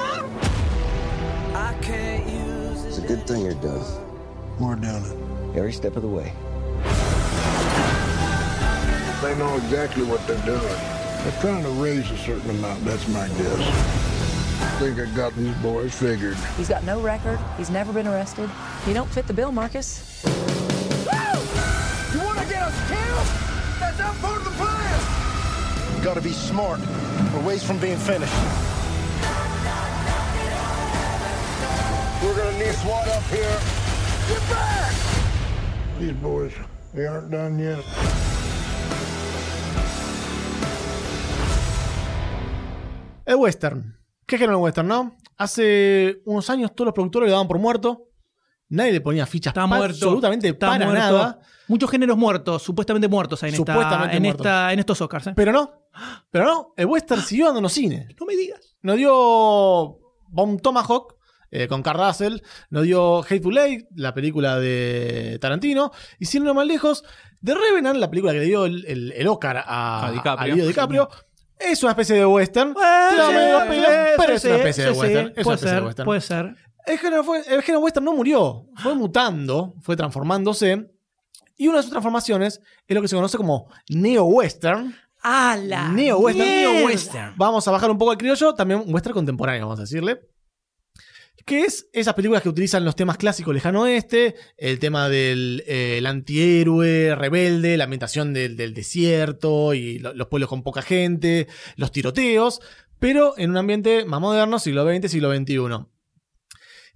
[1.84, 3.84] It's a good thing you're done.
[4.60, 5.56] We're doing it.
[5.56, 6.32] Every step of the way.
[9.20, 10.60] They know exactly what they're doing.
[10.62, 13.60] They're trying to raise a certain amount, that's my guess.
[14.62, 16.36] I think I got these boys figured.
[16.56, 17.40] He's got no record.
[17.56, 18.48] He's never been arrested.
[18.86, 20.22] You don't fit the bill, Marcus.
[20.24, 20.30] You
[22.20, 23.26] want to get us killed?
[23.80, 26.04] That's not part of the plan.
[26.04, 26.80] Gotta be smart.
[27.34, 28.32] We're ways from being finished.
[32.52, 33.58] We're gonna need SWAT up here.
[34.28, 34.92] Get back!
[35.98, 36.52] These boys,
[36.94, 37.82] they aren't done yet.
[43.24, 43.96] El western.
[44.26, 45.16] ¿Qué género el western, no?
[45.36, 48.08] Hace unos años todos los productores le daban por muerto.
[48.68, 49.84] Nadie le ponía fichas Está muerto.
[50.06, 51.00] absolutamente Está para muerto.
[51.00, 51.40] nada.
[51.68, 54.46] Muchos géneros muertos, supuestamente muertos hay en, esta- Supuestamente en, muertos.
[54.46, 55.26] esta- en estos Oscars.
[55.28, 55.32] ¿eh?
[55.36, 55.70] Pero no.
[56.30, 56.74] Pero no.
[56.76, 58.08] El western siguió dándonos cine.
[58.20, 58.76] No me digas.
[58.82, 61.16] Nos dio Bomb Tomahawk
[61.52, 62.42] eh, con Cardassel.
[62.70, 65.92] Nos dio Hateful Eight, la película de Tarantino.
[66.18, 67.04] Y sin ir más lejos,
[67.44, 70.52] The Revenant, la película que le dio el, el- el Oscar a, A DiCaprio.
[70.52, 71.08] a Leo DiCaprio.
[71.58, 72.74] Es una especie de western.
[72.74, 75.32] Pero es una especie de western.
[75.36, 76.04] Es una Puede especie de ser, western.
[76.04, 76.56] puede ser.
[76.84, 80.90] El género, fue- el género western no murió, fue mutando, fue transformándose.
[81.56, 84.92] Y una de sus transformaciones es lo que se conoce como neo-western.
[85.22, 85.88] ¡Hala!
[85.90, 86.48] Neo-western.
[86.48, 87.34] Neo-western.
[87.36, 90.20] Vamos a bajar un poco al criollo, también un western contemporáneo, vamos a decirle.
[91.44, 96.02] Que es esas películas que utilizan los temas clásicos lejano oeste, el tema del eh,
[96.06, 102.60] antihéroe, rebelde, la ambientación del, desierto y lo- los pueblos con poca gente, los tiroteos,
[102.98, 105.86] pero en un ambiente más moderno, siglo XX, siglo XXI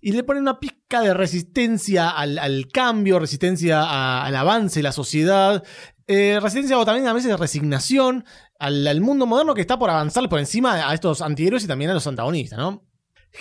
[0.00, 5.64] y le ponen una pizca de resistencia al, cambio, resistencia al avance de la sociedad,
[6.06, 8.24] eh, resistencia o también a veces resignación
[8.60, 11.90] al, al mundo moderno que está por avanzar por encima a estos antihéroes y también
[11.90, 12.85] a los antagonistas, ¿no?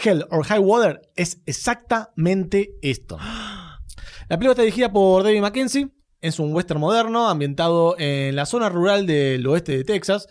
[0.04, 3.18] Hell or High Water es exactamente esto.
[3.18, 5.90] La película está dirigida por David Mackenzie,
[6.22, 10.28] es un western moderno ambientado en la zona rural del oeste de Texas.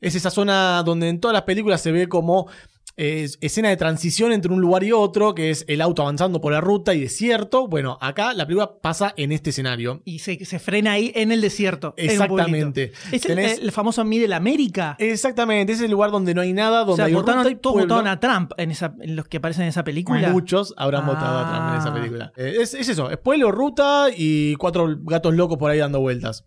[0.00, 2.48] Es esa zona donde en todas las películas se ve como
[2.96, 6.52] eh, escena de transición entre un lugar y otro, que es el auto avanzando por
[6.52, 7.66] la ruta y desierto.
[7.66, 10.00] Bueno, acá la película pasa en este escenario.
[10.04, 11.94] Y se, se frena ahí en el desierto.
[11.96, 12.10] en.
[12.10, 12.92] Exactamente.
[13.10, 14.96] Es el, Tenés- el famoso Middle América.
[15.00, 17.56] Exactamente, ese es el lugar donde no hay nada, donde O sea, hay votaron- y
[17.56, 20.30] todos votaron a Trump en, esa, en los que aparecen en esa película.
[20.30, 21.94] Muchos habrán votado a Trump en esa Ah.
[21.94, 22.32] película.
[22.36, 26.44] Eh, es, es eso, es pueblo, ruta y cuatro gatos locos por ahí dando vueltas.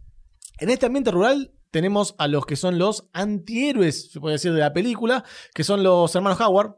[0.60, 4.60] En este ambiente rural tenemos a los que son los antihéroes, se puede decir, de
[4.60, 6.76] la película, que son los hermanos Howard,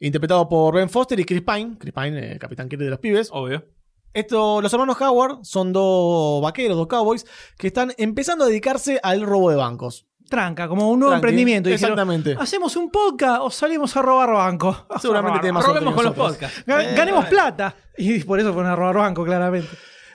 [0.00, 1.76] interpretados por Ben Foster y Chris Pine.
[1.78, 3.28] Chris Pine, eh, Capitán Kirk de los pibes.
[3.32, 3.64] Obvio.
[4.12, 7.26] Esto, los hermanos Howard son dos vaqueros, dos cowboys,
[7.58, 10.06] que están empezando a dedicarse al robo de bancos.
[10.28, 11.68] Tranca, como un nuevo Tranqui, emprendimiento.
[11.68, 12.36] Dijeron, exactamente.
[12.38, 14.84] Hacemos un podcast o salimos a robar bancos.
[15.00, 16.64] Seguramente suerte Robemos que con los podcasts.
[16.66, 17.76] Ga- Ganemos plata.
[17.96, 19.68] Y por eso fueron a robar banco, claramente.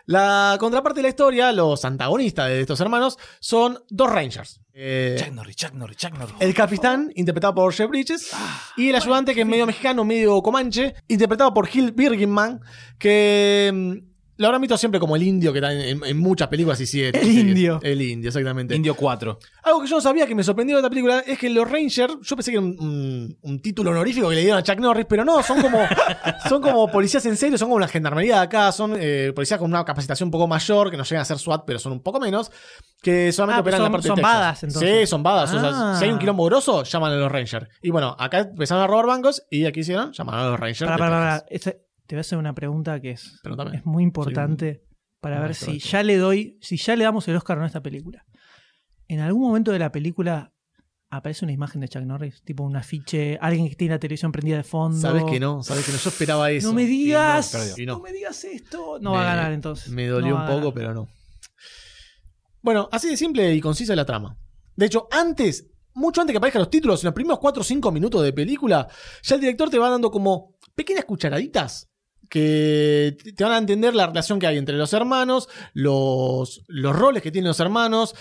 [0.06, 4.62] La contraparte de la historia, los antagonistas de estos hermanos, son dos Rangers.
[4.74, 6.36] Eh, Chuck Norris, Chuck Norris, Chuck Norris.
[6.40, 8.32] el capitán, interpretado por Jeff Bridges,
[8.78, 12.62] y el ayudante, que es medio mexicano, medio comanche, interpretado por Gil Birginman,
[12.98, 14.11] que mm,
[14.42, 16.86] lo habrán visto siempre como el indio que está en, en- en muchas películas y
[16.86, 17.22] siete.
[17.22, 17.80] El indio.
[17.82, 18.76] El indio, exactamente.
[18.76, 19.40] Indio 4.
[19.64, 22.16] Algo que yo no sabía que me sorprendió de esta película es que los Rangers,
[22.22, 25.06] yo pensé que era un, un- un título honorífico que le dieron a Chuck Norris,
[25.08, 25.80] pero no, son como,
[26.50, 29.70] son como policías en serio, son como la gendarmería de acá, son eh, policías con
[29.72, 32.20] una capacitación un poco mayor, que no llegan a ser SWAT, pero son un poco
[32.20, 32.52] menos,
[33.02, 34.36] que solamente Ah, operan en la parte son de Texas.
[34.40, 35.00] badass, entonces.
[35.02, 35.54] Sí, son badass.
[35.54, 35.62] O Ah.
[35.62, 37.68] sea, si hay un quilombo grosso, llaman a los Rangers.
[37.82, 41.44] Y bueno, acá empezaron a robar bancos y aquí hicieron, llamaron a los Rangers.
[41.50, 43.39] Este- te voy a hacer una pregunta que es,
[43.71, 44.84] es muy importante
[45.21, 45.89] para ver maestro si esto.
[45.91, 48.26] ya le doy, si ya le damos el Oscar a esta película.
[49.08, 50.52] En algún momento de la película
[51.10, 54.58] aparece una imagen de Chuck Norris, tipo un afiche, alguien que tiene la televisión prendida
[54.58, 55.00] de fondo.
[55.00, 55.97] Sabes que no, sabes que no.
[56.00, 56.67] Yo esperaba eso.
[56.67, 58.00] No me digas, no, y no, no.
[58.02, 59.00] me digas esto.
[59.00, 59.93] No va a ganar entonces.
[59.93, 61.08] Me dolió un poco, pero no.
[62.62, 64.38] Bueno, así de simple y concisa la trama.
[64.76, 67.89] De hecho, antes, mucho antes que aparezcan los títulos, en los primeros 4 o 5
[67.89, 68.89] minutos de película,
[69.24, 71.88] ya el director te va dando como pequeñas cucharaditas
[72.32, 77.22] que te van a entender la relación que hay entre los hermanos, los, los roles
[77.22, 78.15] que tienen los hermanos,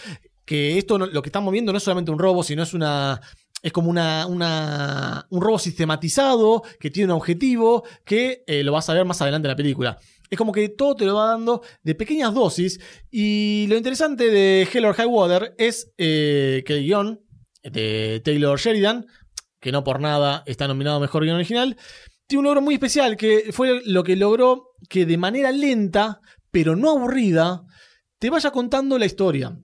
[0.44, 3.20] que esto lo que estamos viendo no es solamente un robo, sino es una...
[3.62, 8.88] Es como una, una- un robo sistematizado que tiene un objetivo que eh, lo vas
[8.88, 9.98] a ver más adelante en la película.
[10.30, 12.80] Es como que todo te lo va dando de pequeñas dosis.
[13.10, 17.20] Y lo interesante de Hell or High Water es eh, que el guion
[17.62, 19.06] de Taylor Sheridan,
[19.60, 21.76] que no por nada está nominado a Mejor Guión Original,
[22.30, 26.20] tiene un logro muy especial que fue lo que logró que de manera lenta,
[26.52, 27.64] pero no aburrida,
[28.20, 29.58] te vaya contando la historia.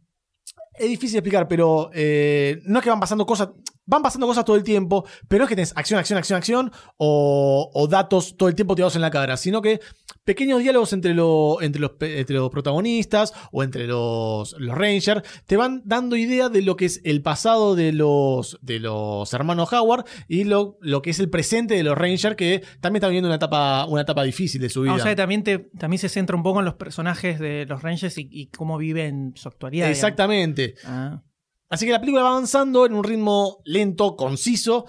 [0.74, 3.50] Es difícil de explicar, pero eh, no es que van pasando cosas.
[3.88, 6.72] Van pasando cosas todo el tiempo, pero no es que tenés acción, acción, acción, acción
[6.96, 9.80] o, o datos todo el tiempo tirados en la cara, sino que
[10.24, 15.56] pequeños diálogos entre, lo- entre, los, entre los protagonistas o entre los, los Rangers te
[15.56, 20.04] van dando idea de lo que es el pasado de los, de los hermanos Howard
[20.26, 23.36] y lo, lo que es el presente de los Rangers, que también están viviendo una
[23.36, 24.92] etapa, una etapa difícil de su vida.
[24.94, 27.66] Ah, o sea que también, te, también se centra un poco en los personajes de
[27.66, 29.90] los Rangers y, y cómo viven su actualidad.
[29.90, 30.74] Exactamente.
[30.84, 31.22] Ah.
[31.68, 34.86] Así que la película va avanzando en un ritmo lento, conciso,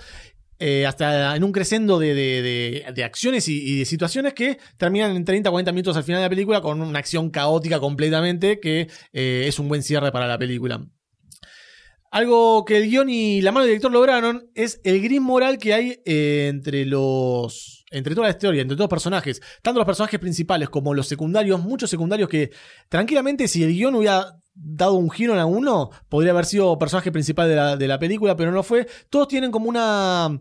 [0.60, 5.26] eh, hasta en un crescendo de, de- de- acciones y, de situaciones que terminan en
[5.26, 9.60] 30-40 minutos al final de la película con una acción caótica completamente que eh, es
[9.60, 10.84] un buen cierre para la película.
[12.10, 15.74] Algo que el guion y la mano del director lograron es el gris moral que
[15.74, 17.84] hay eh, entre los.
[17.92, 19.42] entre toda la historia, entre todos los personajes.
[19.62, 22.52] Tanto los personajes principales como los secundarios, muchos secundarios que
[22.88, 27.48] tranquilamente, si el guion hubiera dado un giro en alguno, podría haber sido personaje principal
[27.48, 28.88] de la, de la película, pero no fue.
[29.10, 30.40] Todos tienen como una.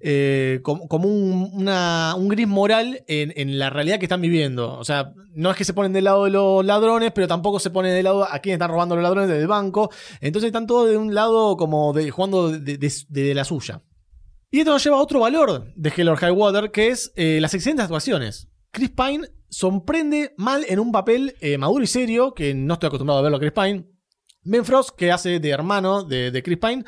[0.00, 4.78] eh, como, como un, un gris moral en, en la realidad que están viviendo.
[4.78, 7.70] O sea, no es que se ponen del lado de los ladrones, pero tampoco se
[7.70, 9.90] ponen del lado a quienes están robando los ladrones del banco.
[10.20, 13.82] Entonces están todos de un lado como de, jugando de, la suya.
[14.50, 17.84] Y esto nos lleva a otro valor de Hell or que es eh, las excelentes
[17.84, 18.48] actuaciones.
[18.70, 23.20] Chris Pine sorprende mal en un papel eh, maduro y serio, que no estoy acostumbrado
[23.20, 23.86] a verlo a Chris Pine.
[24.42, 24.62] Ben
[24.96, 26.84] que hace de hermano de, de Chris Pine,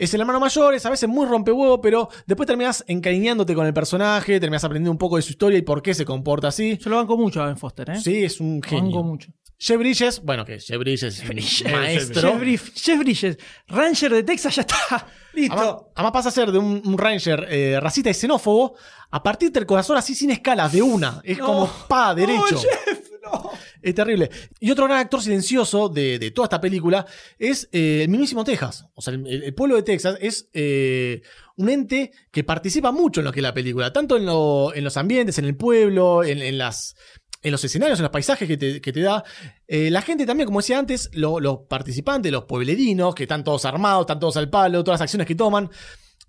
[0.00, 3.74] es el hermano mayor, es a veces muy rompehuevo, pero después terminas encariñándote con el
[3.74, 6.78] personaje, terminas aprendiendo un poco de su historia y por qué se comporta así.
[6.78, 8.00] Yo lo banco mucho a Ben Foster, ¿eh?
[8.00, 8.84] Sí, es un Lo genio.
[8.86, 9.30] banco mucho.
[9.62, 11.24] Jeff Bridges, bueno, que Jeff Bridges es
[11.70, 12.38] maestro.
[12.40, 13.36] Jeff, Jeff Bridges,
[13.68, 15.06] Ranger de Texas, ya está.
[15.34, 15.54] Listo.
[15.54, 18.74] Además, además pasa a ser de un, un ranger eh, racista y xenófobo
[19.10, 21.20] a partir del corazón así sin escalas, de una.
[21.22, 21.44] Es No.
[21.46, 22.40] como pa, derecho.
[22.52, 23.50] No, Jeff, no.
[23.82, 24.30] Es terrible.
[24.60, 27.06] Y otro gran actor silencioso de, de toda esta película
[27.38, 28.86] es eh, el mismísimo Texas.
[28.94, 31.22] O sea, el, pueblo de Texas es eh,
[31.56, 33.92] un ente que participa mucho en lo que es la película.
[33.92, 36.94] Tanto en, lo- en los ambientes, en el pueblo, en, las,
[37.42, 39.24] en los escenarios, en los paisajes que te, que te da.
[39.66, 43.64] Eh, la gente también, como decía antes, lo- los participantes, los pueblerinos, que están todos
[43.64, 45.70] armados, están todos al palo, todas las acciones que toman.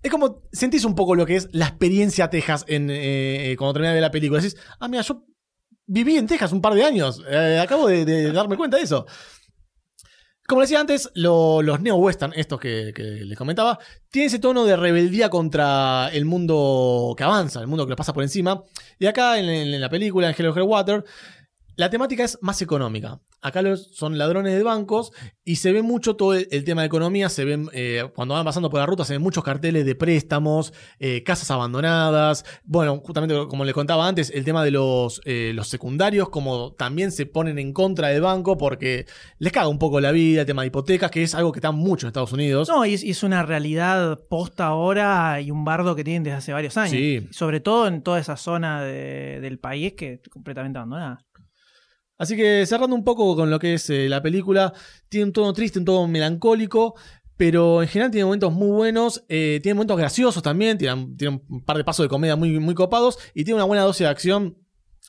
[0.02, 2.86] Es como sentís un poco lo que es la experiencia Texas en,
[3.56, 4.40] cuando terminas de la película.
[4.40, 5.24] Decís, ah, mira, yo
[5.92, 7.22] viví en Texas un par de años.
[7.28, 9.06] Eh, acabo de, darme cuenta de eso.
[10.46, 13.78] Como decía antes, lo- los neo-western, estos que, les comentaba,
[14.10, 18.12] tienen ese tono de rebeldía contra el mundo que avanza, el mundo que lo pasa
[18.12, 18.64] por encima.
[18.98, 21.04] Y acá en, la película, en Hello Water,
[21.76, 23.20] la temática es más económica.
[23.44, 25.10] Acá los, son ladrones de bancos
[25.44, 27.28] y se ve mucho todo el, el tema de economía.
[27.28, 30.72] Se ven, eh, cuando van pasando por la ruta, se ven muchos carteles de préstamos,
[31.00, 32.44] eh, casas abandonadas.
[32.62, 37.10] Bueno, justamente como les contaba antes, el tema de los, eh, los secundarios, como también
[37.10, 39.06] se ponen en contra del banco porque
[39.38, 41.72] les caga un poco la vida, el tema de hipotecas, que es algo que está
[41.72, 42.68] mucho en Estados Unidos.
[42.68, 46.36] No, y es, y es una realidad posta ahora y un bardo que tienen desde
[46.36, 46.92] hace varios años.
[46.92, 47.26] Sí.
[47.32, 51.24] Sobre todo en toda esa zona de- del país que es completamente abandonada.
[52.22, 54.72] Así que cerrando un poco con lo que es eh, la película,
[55.08, 56.94] tiene un tono triste, un tono melancólico,
[57.36, 61.64] pero en general tiene momentos muy buenos, eh, tiene momentos graciosos también, tiene, tiene un
[61.64, 64.56] par de pasos de comedia muy, muy copados y tiene una buena dosis de acción.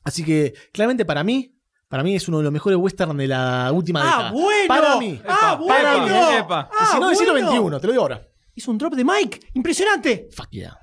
[0.03, 1.55] Así que claramente para mí,
[1.87, 4.31] para mí es uno de los mejores western de la última ¡Ah, década.
[4.31, 4.67] bueno!
[4.67, 5.21] Para mí.
[5.27, 6.09] ¡Ah, Para mí.
[6.09, 6.31] bueno!
[6.31, 6.39] ¿eh?
[6.39, 6.69] Epa.
[6.73, 7.47] Y si ¡Ah, no, del siglo bueno!
[7.51, 8.27] XXI, te lo digo ahora.
[8.55, 9.39] Hizo un drop de Mike.
[9.53, 10.29] ¡Impresionante!
[10.35, 10.73] Fuck yeah.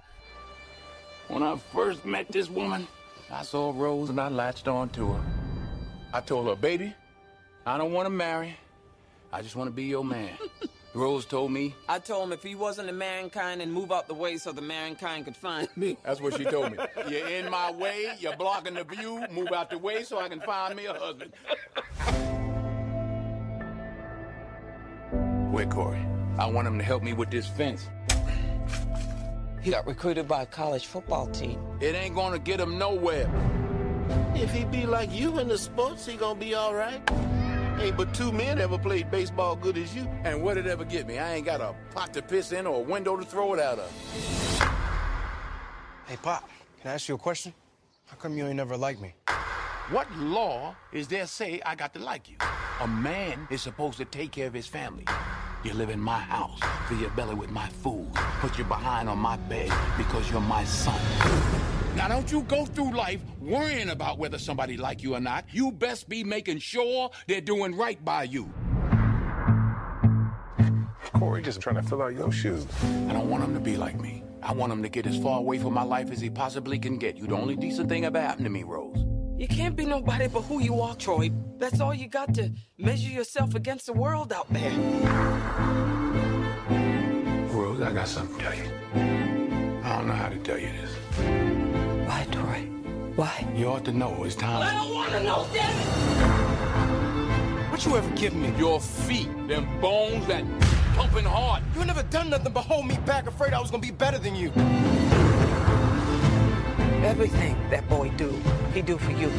[1.28, 2.86] When I first met this woman,
[3.32, 5.39] I saw Rose and I latched on to her.
[6.12, 6.92] I told her, baby,
[7.64, 8.56] I don't want to marry.
[9.32, 10.30] I just want to be your man.
[10.94, 14.14] Rose told me, I told him if he wasn't a mankind, and move out the
[14.14, 15.96] way so the mankind could find me.
[16.02, 16.78] that's what she told me.
[17.08, 20.40] You're in my way, you're blocking the view, move out the way so I can
[20.40, 21.32] find me a husband.
[25.52, 26.04] Where Corey?
[26.38, 27.88] I want him to help me with this fence.
[29.62, 31.60] He got recruited by a college football team.
[31.80, 33.30] It ain't gonna get him nowhere.
[34.34, 37.00] If he be like you in the sports, he gonna be all right.
[37.80, 40.06] Ain't but two men ever played baseball good as you.
[40.24, 41.18] And what'd it ever get me?
[41.18, 43.78] I ain't got a pot to piss in or a window to throw it out
[43.78, 43.90] of.
[46.06, 46.48] Hey, Pop,
[46.80, 47.54] can I ask you a question?
[48.06, 49.14] How come you ain't never liked me?
[49.90, 52.36] What law is there say I got to like you?
[52.80, 55.04] A man is supposed to take care of his family.
[55.62, 58.08] You live in my house, fill your belly with my food,
[58.40, 60.98] put you behind on my bed because you're my son.
[61.96, 65.44] Now don't you go through life worrying about whether somebody like you or not.
[65.50, 68.50] You best be making sure they're doing right by you.
[71.12, 72.66] Corey just trying to fill out your shoes.
[73.08, 74.24] I don't want him to be like me.
[74.42, 76.96] I want him to get as far away from my life as he possibly can
[76.96, 77.18] get.
[77.18, 79.09] You the only decent thing ever happened to me, Rose.
[79.40, 81.30] You can't be nobody but who you are, Troy.
[81.56, 84.70] That's all you got to measure yourself against the world out there.
[87.48, 88.70] Rose, I got something to tell you.
[89.82, 90.94] I don't know how to tell you this.
[92.06, 92.66] Why, Troy?
[93.16, 93.48] Why?
[93.56, 94.60] You ought to know it's time.
[94.60, 95.74] I don't want to know, damn
[97.64, 97.70] it!
[97.72, 98.52] What you ever give me?
[98.58, 100.44] Your feet, them bones, that
[100.96, 101.62] pumping heart.
[101.74, 104.36] You never done nothing but hold me back, afraid I was gonna be better than
[104.36, 104.52] you.
[107.10, 108.30] Everything that boy do,
[108.72, 109.32] he do for you.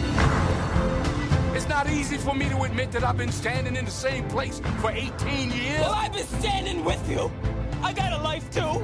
[1.55, 4.59] It's not easy for me to admit that I've been standing in the same place
[4.81, 5.79] for 18 years.
[5.79, 7.31] Well, I've been standing with you.
[7.81, 8.83] I got a life too.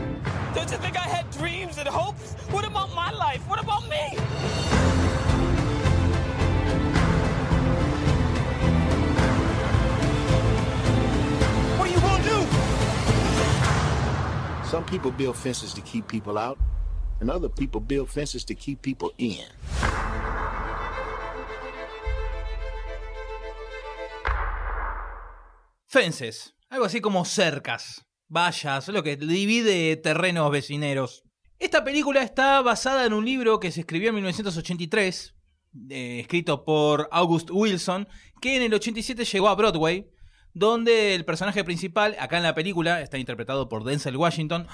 [0.55, 2.35] Don't you think I had dreams and hopes?
[2.49, 3.45] What about my life?
[3.49, 4.15] What about me?
[11.77, 12.23] What are you gonna
[14.63, 14.69] do?
[14.69, 16.57] Some people build fences to keep people out,
[17.19, 19.45] and other people build fences to keep people in.
[25.89, 31.23] Fences, algo así como cercas, vallas, lo que divide terrenos vecineros.
[31.59, 35.35] Esta película está basada en un libro que se escribió en 1983,
[35.89, 38.07] eh, escrito por August Wilson,
[38.41, 40.07] que en el 87 llegó a Broadway,
[40.53, 44.67] donde el personaje principal, acá en la película, está interpretado por Denzel Washington,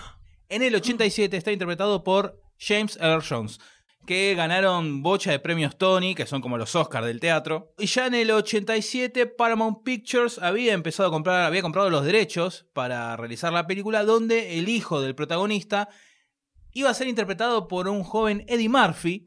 [0.56, 3.60] en el 87 está interpretado por James Earl Jones,
[4.06, 7.74] que ganaron bocha de premios Tony, que son como los Oscars del teatro.
[7.80, 12.66] Y ya en el 87 Paramount Pictures había empezado a comprar, había comprado los derechos
[12.74, 15.88] para realizar la película, donde el hijo del protagonista
[16.74, 19.26] iba a ser interpretado por un joven Eddie Murphy,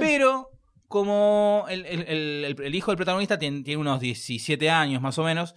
[0.00, 0.50] pero
[0.88, 5.24] como el, el- el- el hijo del protagonista tiene, tiene unos 17 años más o
[5.24, 5.54] menos,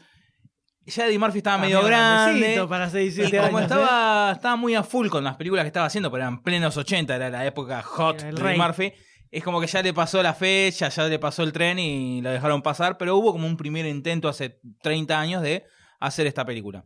[0.91, 2.31] ya Eddie Murphy estaba medio grande.
[2.39, 5.63] grandecito para 6, y 17 como años, estaba, estaba muy a full con las películas
[5.63, 8.29] que estaba haciendo, pero eran plenos 80, era la época hot de.
[8.29, 8.93] Eddie Murphy.
[9.29, 12.29] Es como que ya le pasó la fecha, ya le pasó el tren y lo
[12.31, 15.65] dejaron pasar, pero hubo como un primer intento hace 30 años de
[15.99, 16.85] hacer esta película.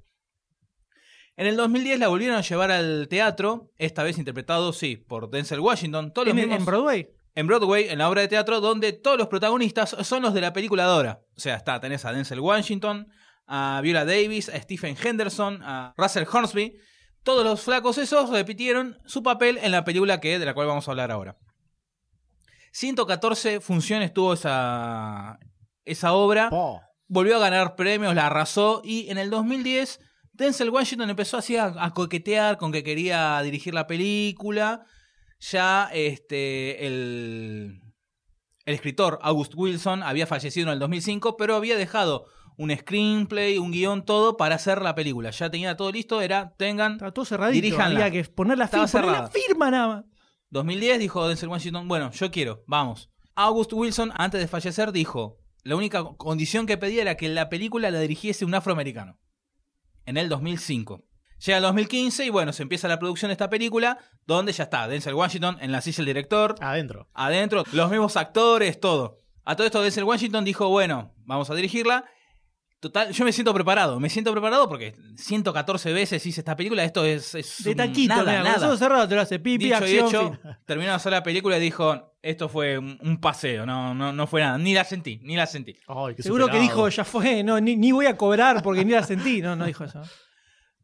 [1.37, 5.59] En el 2010 la volvieron a llevar al teatro, esta vez interpretado, sí, por Denzel
[5.59, 6.11] Washington.
[6.13, 7.09] Todos los ¿En, mismos- en Broadway?
[7.33, 10.51] en Broadway, en la obra de teatro, donde todos los protagonistas son los de la
[10.51, 11.21] película Dora.
[11.35, 13.07] O sea, está, tenés a Denzel Washington,
[13.53, 16.79] a Viola Davis, a Stephen Henderson, a Russell Hornsby.
[17.21, 20.87] Todos los flacos esos repitieron su papel en la película que, de la cual vamos
[20.87, 21.37] a hablar ahora.
[22.71, 25.37] 114 funciones tuvo esa,
[25.83, 26.49] esa obra.
[27.07, 29.99] Volvió a ganar premios, la arrasó y en el 2010
[30.31, 34.85] Denzel Washington empezó así a, a coquetear con que quería dirigir la película.
[35.41, 37.81] Ya este, el,
[38.65, 43.71] el escritor August Wilson había fallecido en el 2005, pero había dejado un screenplay, un
[43.71, 45.31] guion, todo para hacer la película.
[45.31, 47.61] Ya tenía todo listo, era, tengan, todo cerradito.
[47.61, 48.05] diríjanla.
[48.05, 50.05] Había que poner la, Estaba firma, poner la firma nada más.
[50.51, 53.09] 2010 dijo Denzel Washington, bueno, yo quiero, vamos.
[53.35, 57.89] August Wilson, antes de fallecer, dijo, la única condición que pedía era que la película
[57.89, 59.19] la dirigiese un afroamericano.
[60.05, 61.05] En el 2005.
[61.45, 64.87] Llega el 2015 y bueno, se empieza la producción de esta película, donde ya está
[64.87, 66.55] Denzel Washington en la silla del director.
[66.61, 67.09] Adentro.
[67.13, 69.17] Adentro, los mismos actores, todo.
[69.43, 72.05] A todo esto Denzel Washington dijo, bueno, vamos a dirigirla.
[72.81, 77.05] Total, yo me siento preparado, me siento preparado porque 114 veces hice esta película, esto
[77.05, 78.67] es, es De un- taquito, nada, con nada.
[78.67, 80.51] ojos cerrados te lo hace pipi, Dicho y acción, hecho, fin.
[80.65, 84.25] terminó de hacer la película y dijo, esto fue un, un paseo, no, no, no
[84.25, 85.77] fue nada, ni la sentí, ni la sentí.
[86.17, 89.41] Seguro que dijo, ya fue, no, ni, ni voy a cobrar porque ni la sentí.
[89.43, 90.01] No, no dijo eso.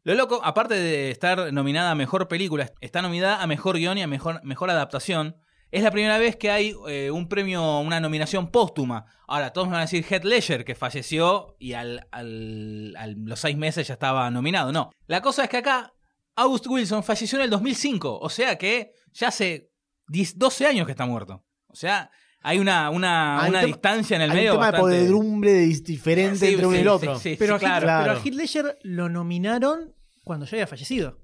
[0.04, 4.02] Lo loco, aparte de estar nominada a Mejor Película, está nominada a Mejor Guión y
[4.02, 5.36] a Mejor, mejor Adaptación.
[5.70, 9.04] Es la primera vez que hay eh, un premio, una nominación póstuma.
[9.26, 13.40] Ahora, todos me van a decir Heath Ledger, que falleció y al, al- al- los
[13.40, 14.72] seis meses ya estaba nominado.
[14.72, 14.90] No.
[15.06, 15.92] La cosa es que acá,
[16.36, 18.18] August Wilson falleció en el 2005.
[18.18, 19.70] O sea que ya hace
[20.08, 21.44] 10, 12 años que está muerto.
[21.66, 24.52] O sea, hay una, una, Hay una tema- distancia en el hay medio.
[24.52, 27.18] un tema de bastante- podredumbre dis- diferente Sí, entre uno y sí, el otro.
[27.18, 28.04] sí, sí, Pero, sí, a Heath- claro.
[28.04, 31.18] pero a Heath Ledger lo nominaron cuando ya había fallecido.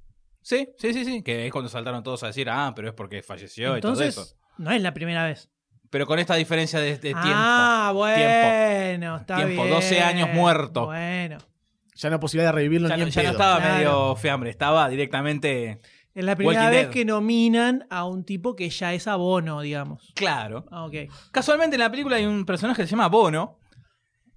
[0.44, 1.22] Sí, sí, sí, sí.
[1.22, 4.26] Que es cuando saltaron todos a decir, ah, pero es porque falleció y todo eso.
[4.59, 5.48] no es la primera vez.
[5.90, 7.20] Pero con esta diferencia de, de tiempo.
[7.24, 9.16] ah, bueno, tiempo.
[9.16, 9.74] está Tiempo, bien.
[9.74, 10.87] 12 años muerto.
[10.87, 11.38] Bueno.
[11.96, 13.74] Ya no hay posibilidad de revivirlo Ya, ni no, ya no estaba Claro.
[13.74, 15.80] medio fiambre, estaba directamente.
[16.14, 16.92] Es la primera Walking vez Dead.
[16.92, 20.12] que nominan a un tipo que ya es abono, digamos.
[20.14, 20.66] Claro.
[20.70, 20.94] Ah, ok.
[21.33, 23.59] Casualmente en la película hay un personaje que se llama Bono.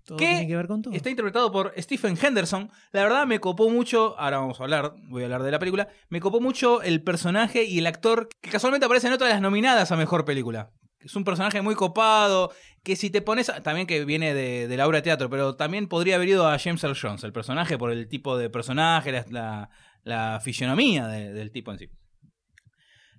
[0.08, 0.26] Todo ¿Qué?
[0.26, 0.94] tiene que ver con todo.
[0.94, 2.72] Está interpretado por Stephen Henderson.
[2.94, 5.90] La verdad me copó mucho, ahora vamos a hablar, voy a hablar de la película,
[6.10, 9.42] me copó mucho el personaje y el actor que casualmente aparece en otra de las
[9.42, 10.72] nominadas a Mejor Película.
[11.02, 12.52] Es un personaje muy copado,
[12.84, 15.56] que si te pones, a- también que viene de, de la obra de teatro, pero
[15.58, 19.12] también podría haber ido a James Earl Jones, el personaje por el tipo de personaje,
[19.12, 19.70] la, la-
[20.04, 21.90] la fisionomía de- del tipo en sí.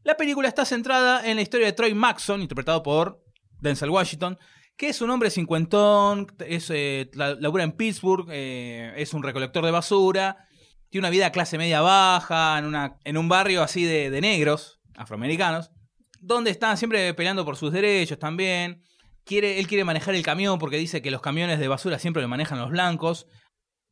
[0.05, 3.23] La película está centrada en la historia de Troy Maxon, interpretado por
[3.61, 4.39] Denzel Washington,
[4.79, 9.65] que es un hombre cincuentón, es, eh, la- labura en Pittsburgh, eh, es un recolector
[9.65, 10.49] de basura,
[10.89, 14.81] tiene una vida clase media baja, en, una, en un barrio así de, de negros,
[14.97, 15.71] afroamericanos,
[16.21, 18.83] donde están siempre peleando por sus derechos también.
[19.25, 22.29] Quiere, él quiere manejar el camión porque dice que los camiones de basura siempre lo
[22.29, 23.27] manejan los blancos.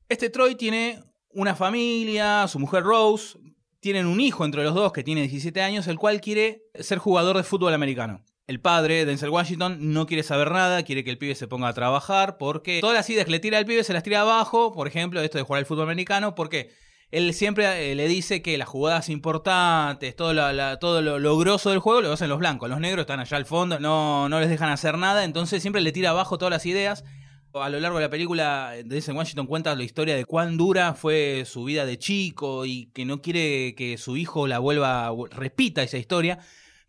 [0.08, 3.36] Este Troy tiene una familia, su mujer Rose,
[3.80, 7.36] tienen un hijo entre los dos que tiene 17 años, el cual quiere ser jugador
[7.36, 8.24] de fútbol americano.
[8.46, 11.74] El padre, Denzel Washington, no quiere saber nada, quiere que el pibe se ponga a
[11.74, 14.86] trabajar, porque todas las ideas que le tira al pibe se las tira abajo, por
[14.86, 16.70] ejemplo, esto de jugar al fútbol americano, porque
[17.10, 20.32] él siempre eh, le dice que las jugadas importantes, todo,
[20.78, 23.46] todo lo, lo grosso del juego lo hacen los blancos, los negros están allá al
[23.46, 27.04] fondo, no, no les dejan hacer nada, entonces siempre le tira abajo todas las ideas.
[27.52, 31.44] A lo largo de la película, Denzel Washington cuenta la historia de cuán dura fue
[31.46, 35.96] su vida de chico y que no quiere que su hijo la vuelva, repita esa
[35.96, 36.38] historia.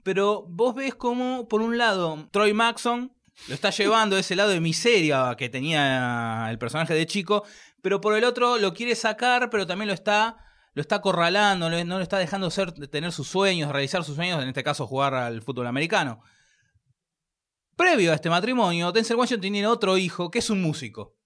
[0.08, 3.12] Pero vos ves como, por un lado, Troy Maxon
[3.50, 7.44] lo está llevando a ese lado de miseria que tenía el personaje de chico,
[7.82, 10.38] pero por el otro lo quiere sacar, pero también lo está
[10.74, 14.48] lo está acorralando, no lo está dejando ser, tener sus sueños, realizar sus sueños, en
[14.48, 16.22] este caso jugar al fútbol americano.
[17.76, 21.18] Previo a este matrimonio, Denzel Washington tiene otro hijo que es un músico.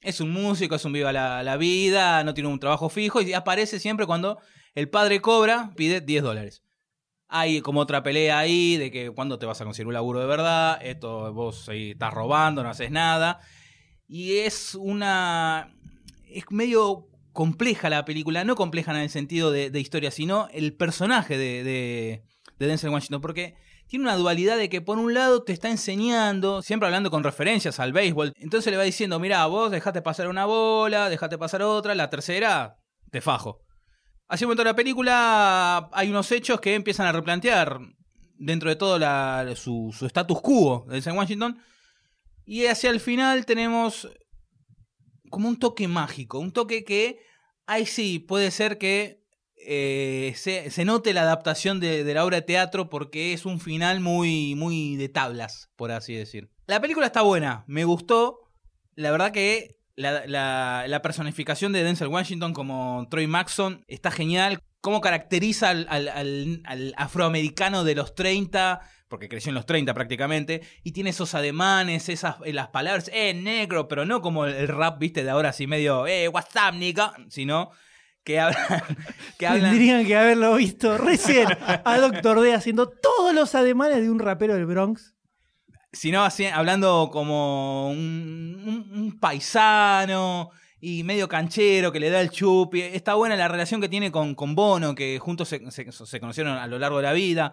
[0.00, 3.32] Es un músico, es un viva la, la vida, no tiene un trabajo fijo y
[3.32, 4.40] aparece siempre cuando
[4.74, 6.64] el padre cobra, pide 10 dólares.
[7.28, 10.26] Hay como otra pelea ahí de que cuando te vas a conseguir un laburo de
[10.26, 13.40] verdad, esto vos ahí estás robando, no haces nada.
[14.06, 15.74] Y es una...
[16.28, 21.36] es medio compleja la película, no compleja en el sentido de, historia, sino el personaje
[21.36, 22.24] de, de,
[22.58, 23.56] de, Denzel Washington, porque
[23.88, 27.80] tiene una dualidad de que por un lado te está enseñando, siempre hablando con referencias
[27.80, 31.94] al béisbol, entonces le va diciendo, mira, vos dejate pasar una bola, dejate pasar otra,
[31.94, 32.76] la tercera,
[33.10, 33.63] te fajo.
[34.28, 37.78] Hacia un momento de la película hay unos hechos que empiezan a replantear
[38.36, 41.58] dentro de todo la, su, su status quo de Washington,
[42.44, 44.08] y hacia el final tenemos
[45.30, 47.18] como un toque mágico, un toque que
[47.66, 49.24] ahí sí puede ser que
[49.56, 53.60] eh, se, se, note la adaptación de, de, la obra de teatro porque es un
[53.60, 56.50] final muy, muy de tablas, por así decir.
[56.66, 58.40] La película está buena, me gustó.
[58.94, 64.60] La verdad que la, la, la personificación de Denzel Washington como Troy Maxon está genial.
[64.80, 69.94] Cómo caracteriza al, al, al, al afroamericano de los 30 porque creció en los 30
[69.94, 74.98] prácticamente, y tiene esos ademanes, esas las palabras, eh, negro, pero no como el rap,
[74.98, 77.70] viste, de ahora así medio, eh, what's up, nigga, sino
[78.24, 78.58] que hablan...
[79.38, 79.70] Que hablan...
[79.70, 84.54] Tendrían que haberlo visto recién a Doctor D haciendo todos los ademanes de un rapero
[84.54, 85.13] del Bronx.
[85.94, 92.82] Sino así, hablando como un, paisano y medio canchero que le da el chupi.
[92.82, 96.78] Está buena la relación que tiene con, con Bono, que juntos se conocieron a lo
[96.78, 97.52] largo de la vida.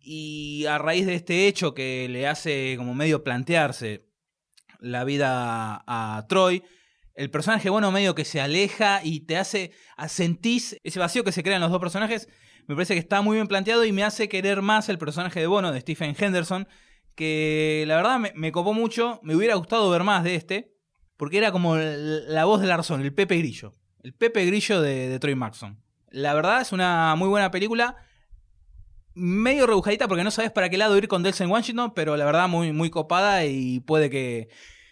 [0.00, 4.08] Y a raíz de este hecho que le hace como medio plantearse
[4.80, 6.62] la vida a Troy,
[7.14, 9.72] el personaje bueno medio que se aleja y te hace
[10.08, 12.28] sentís ese vacío que se crea en los dos personajes.
[12.66, 15.46] Me parece que está muy bien planteado y me hace querer más el personaje de
[15.46, 16.68] Bono de Stephen Henderson,
[17.18, 19.18] que la verdad me, me copó mucho.
[19.24, 20.72] Me hubiera gustado ver más de este,
[21.16, 23.74] porque era como la voz de Larzón, el Pepe Grillo.
[24.02, 25.82] El Pepe Grillo de, de Troy Maxon.
[26.10, 27.96] La verdad es una muy buena película
[29.14, 32.48] medio rebujadita porque no sabes para qué lado ir con Denzel Washington, pero la verdad
[32.48, 34.48] muy, muy copada y puede que...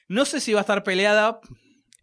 [0.09, 1.41] No sé si va a estar peleada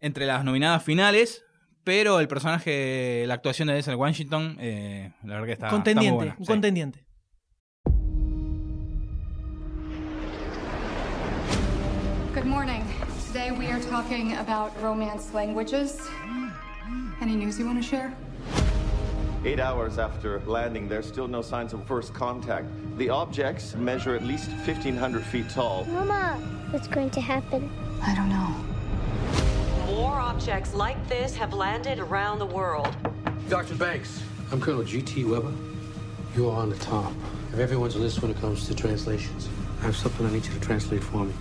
[0.00, 1.44] entre las nominadas finales,
[1.84, 5.68] pero el personaje, la actuación de Denzel Washington, eh, la verdad que está...
[5.68, 6.36] Contendiente, está muy buena.
[6.38, 6.50] un Sí.
[6.50, 7.04] contendiente.
[12.44, 12.86] Good morning.
[13.28, 16.06] Today we are talking about romance languages.
[17.22, 18.14] Any news you want to share?
[19.46, 22.66] Eight hours after landing, there's still no signs of first contact.
[22.98, 25.86] The objects measure at least 1,500 feet tall.
[25.86, 26.34] Mama,
[26.70, 27.70] what's going to happen?
[28.02, 29.94] I don't know.
[29.94, 32.94] More objects like this have landed around the world.
[33.48, 33.74] Dr.
[33.74, 34.22] Banks,
[34.52, 35.24] I'm Colonel G.T.
[35.24, 35.50] Weber.
[36.36, 37.10] You are on the top
[37.54, 39.48] of everyone's list when it comes to translations.
[39.80, 41.32] I have something I need you to translate for me.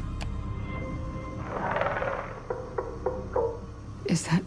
[4.14, 4.44] Is that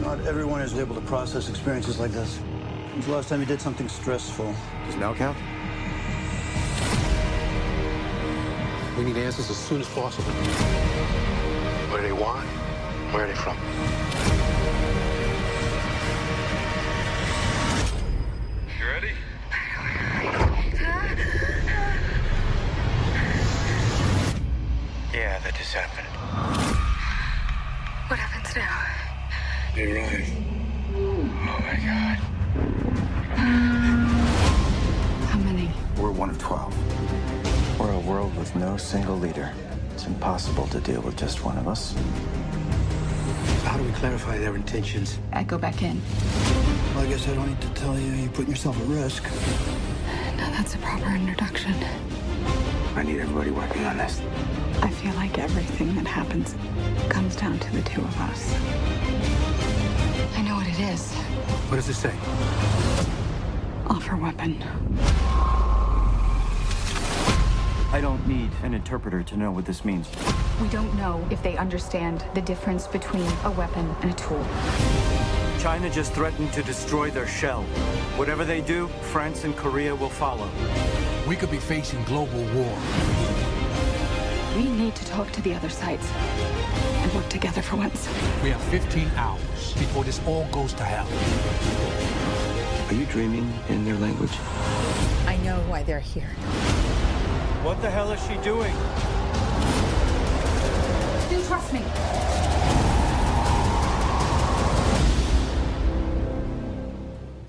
[0.00, 2.38] Not everyone is able to process experiences like this.
[2.38, 4.54] When's the last time you did something stressful?
[4.86, 5.36] Does now count?
[8.96, 10.32] We need answers as soon as possible.
[11.90, 12.46] What do they want?
[13.12, 14.47] Where are they from?
[40.38, 41.94] Impossible to deal with just one of us.
[41.94, 45.18] So how do we clarify their intentions?
[45.32, 46.00] I go back in.
[46.94, 49.24] Well, I guess I don't need to tell you you're putting yourself at risk.
[50.36, 51.74] Now that's a proper introduction.
[52.94, 54.20] I need everybody working on this.
[54.80, 56.54] I feel like everything that happens
[57.08, 58.54] comes down to the two of us.
[60.36, 61.12] I know what it is.
[61.68, 62.14] What does it say?
[63.88, 64.62] Offer weapon.
[67.90, 70.10] I don't need an interpreter to know what this means.
[70.60, 74.44] We don't know if they understand the difference between a weapon and a tool.
[75.58, 77.62] China just threatened to destroy their shell.
[78.16, 80.50] Whatever they do, France and Korea will follow.
[81.26, 82.78] We could be facing global war.
[84.54, 88.06] We need to talk to the other sides and work together for once.
[88.42, 91.08] We have 15 hours before this all goes to hell.
[92.88, 94.32] Are you dreaming in their language?
[95.26, 96.28] I know why they're here.
[97.64, 98.72] What the hell is she doing?
[101.28, 101.80] Do trust me.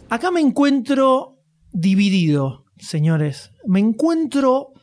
[0.09, 1.37] Acá me encuentro
[1.71, 3.51] dividido, señores.
[3.67, 4.73] Me encuentro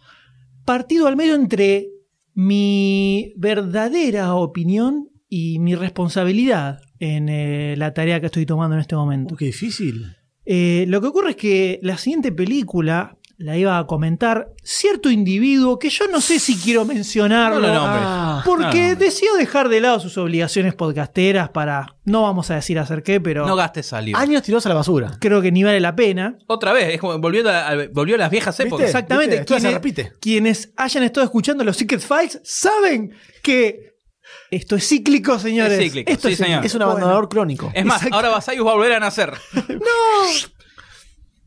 [0.64, 1.88] partido al medio entre
[2.34, 8.94] mi verdadera opinión y mi responsabilidad en eh, la tarea que estoy tomando en este
[8.94, 9.34] momento.
[9.34, 10.16] qué difícil.
[10.44, 15.78] Eh, lo que ocurre es que la siguiente película la iba a comentar cierto individuo
[15.78, 17.60] que yo no sé si quiero mencionarlo.
[17.60, 18.02] No lo nombres.
[18.02, 18.96] Ah, porque No.
[18.96, 21.96] decidió dejar de lado sus obligaciones podcasteras para.
[22.04, 23.46] No vamos a decir hacer qué, pero.
[23.46, 24.18] No gastes saliva.
[24.18, 25.18] Años tirados a la basura.
[25.20, 26.38] Creo que ni vale la pena.
[26.46, 28.86] Otra vez, es como volvió a, a- volvió a las viejas épocas.
[28.86, 29.36] Exactamente.
[29.40, 29.54] ¿Viste?
[29.54, 30.12] Se Quienes, repite.
[30.20, 33.12] quienes hayan estado escuchando los Secret Files saben
[33.42, 33.96] que
[34.50, 35.78] esto es cíclico, señores.
[35.78, 36.64] Es cíclico, Esto sí, es, señor.
[36.64, 37.70] Es un abandonador crónico.
[37.74, 39.32] Es más, ahora Basayus va a volver a nacer.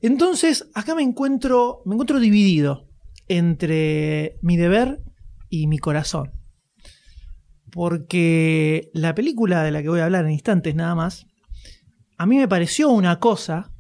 [0.02, 2.88] Entonces, acá me encuentro, me encuentro dividido
[3.28, 5.02] entre mi deber
[5.50, 6.32] y mi corazón.
[7.72, 11.28] Porque la película de la que voy a hablar en instantes nada más,
[12.18, 13.72] a mí me pareció una cosa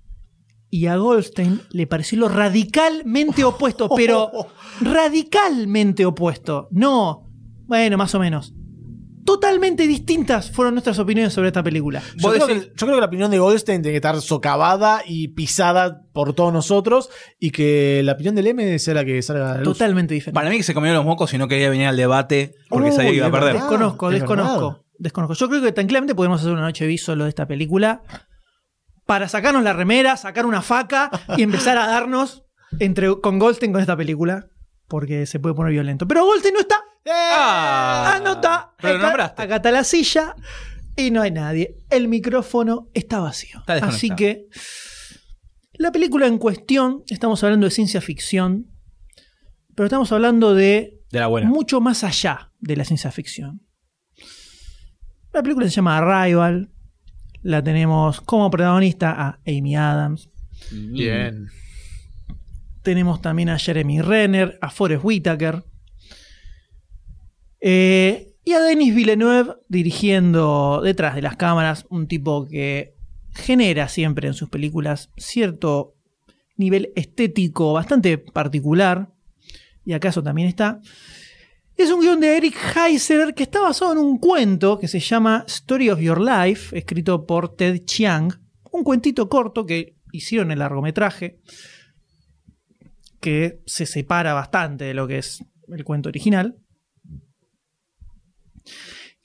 [0.69, 4.29] y a Goldstein le pareció lo radicalmente opuesto, pero
[4.81, 6.67] radicalmente opuesto.
[6.71, 7.29] No,
[7.65, 8.53] bueno, más o menos.
[9.29, 12.01] Totalmente distintas fueron nuestras opiniones sobre esta película.
[12.15, 15.27] Yo creo, que, yo creo que la opinión de Goldstein tiene que estar socavada y
[15.27, 19.53] pisada por todos nosotros y que la opinión del M sea la que salga a
[19.53, 19.77] la luz.
[19.77, 20.33] Totalmente diferente.
[20.33, 22.95] Para mí que se comió los mocos y no quería venir al debate porque Uy,
[22.95, 23.53] sabía que iba a perder.
[23.53, 25.35] Desconozco, es desconozco, desconozco.
[25.35, 28.01] Yo creo que tranquilamente podemos hacer una noche bis solo de esta película
[29.05, 32.45] para sacarnos la remera, sacar una faca y empezar a darnos
[32.79, 34.47] entre, con Goldstein con esta película.
[34.87, 36.07] Porque se puede poner violento.
[36.07, 36.77] Pero Goldstein no está.
[37.07, 38.73] Ah, Ah, no está.
[38.81, 39.41] Pero Acá- nombraste.
[39.41, 40.35] Acá está la silla
[40.95, 41.77] y no hay nadie.
[41.89, 43.59] El micrófono está vacío.
[43.59, 43.75] Está.
[43.87, 44.47] Así que
[45.73, 48.67] la película en cuestión, estamos hablando de ciencia ficción,
[49.75, 51.47] pero estamos hablando de De la buena.
[51.49, 53.61] mucho más allá de la ciencia ficción.
[55.33, 56.71] La película se llama Arrival.
[57.41, 60.29] La tenemos como protagonista a Amy Adams.
[60.71, 61.47] Bien.
[62.83, 65.63] Tenemos también a Jeremy Renner, a Forrest Whitaker.
[67.61, 72.95] Eh, y a Denis Villeneuve dirigiendo detrás de las cámaras, un tipo que
[73.31, 75.95] genera siempre en sus películas cierto
[76.57, 79.09] nivel estético bastante particular.
[79.85, 80.81] Y acaso también está.
[81.75, 85.45] Es un guion de Eric Heiser que está basado en un cuento que se llama
[85.47, 88.33] Story of Your Life, escrito por Ted Chiang.
[88.71, 91.39] Un cuentito corto que hicieron el largometraje,
[93.21, 96.57] que se separa bastante de lo que es el cuento original.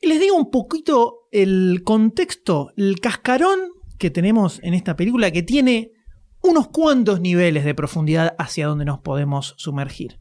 [0.05, 3.59] Y les digo un poquito el contexto, el cascarón
[3.99, 5.93] que tenemos en esta película que tiene
[6.43, 10.21] unos cuantos niveles de profundidad hacia donde nos podemos sumergir.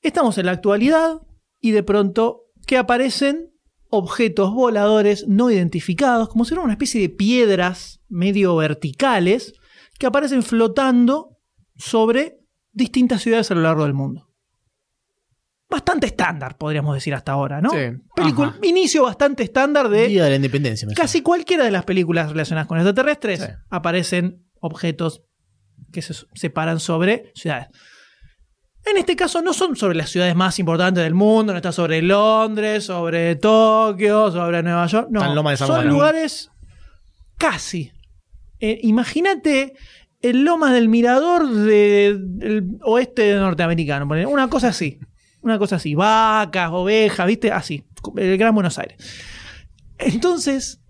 [0.00, 1.20] Estamos en la actualidad
[1.60, 3.52] y de pronto que aparecen
[3.90, 9.52] objetos voladores no identificados, como si fueran una especie de piedras medio verticales
[9.98, 11.36] que aparecen flotando
[11.76, 12.38] sobre
[12.72, 14.31] distintas ciudades a lo largo del mundo.
[15.72, 17.70] Bastante estándar, podríamos decir hasta ahora, ¿no?
[17.70, 17.78] Sí.
[18.14, 20.86] Película, inicio bastante estándar de Día de la Independencia.
[20.86, 23.46] me casi cualquiera de las películas relacionadas con extraterrestres Sí.
[23.70, 25.22] aparecen objetos
[25.90, 27.68] que se separan sobre ciudades.
[28.84, 32.02] En este caso no son sobre las ciudades más importantes del mundo, no está sobre
[32.02, 36.50] Londres, sobre Tokio, sobre Nueva York, no, Loma de son lugares
[37.38, 37.92] casi.
[38.60, 39.72] Eh, Imagínate
[40.20, 44.98] el Loma del Mirador de- del oeste norteamericano, una cosa así,
[45.42, 47.84] una cosa así, vacas, ovejas, viste, así,
[48.16, 48.96] el Gran Buenos Aires.
[49.98, 50.80] Entonces,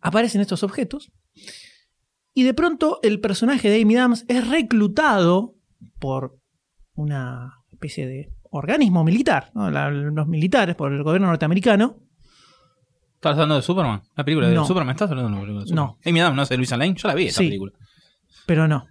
[0.00, 1.12] aparecen estos objetos
[2.34, 5.54] y de pronto el personaje de Amy Adams es reclutado
[5.98, 6.38] por
[6.94, 9.70] una especie de organismo militar, ¿no?
[9.70, 11.98] La- los militares, por el gobierno norteamericano.
[13.14, 14.02] ¿Estás hablando de Superman?
[14.16, 14.64] ¿La película de No.
[14.66, 14.94] Superman?
[14.94, 15.96] ¿Estás hablando de la película de Superman?
[15.96, 15.98] No.
[16.10, 16.94] Amy Adams, no sé, Luisa Lane.
[16.94, 17.46] Yo la vi esa Sí.
[17.48, 17.72] película.
[18.46, 18.86] pero no.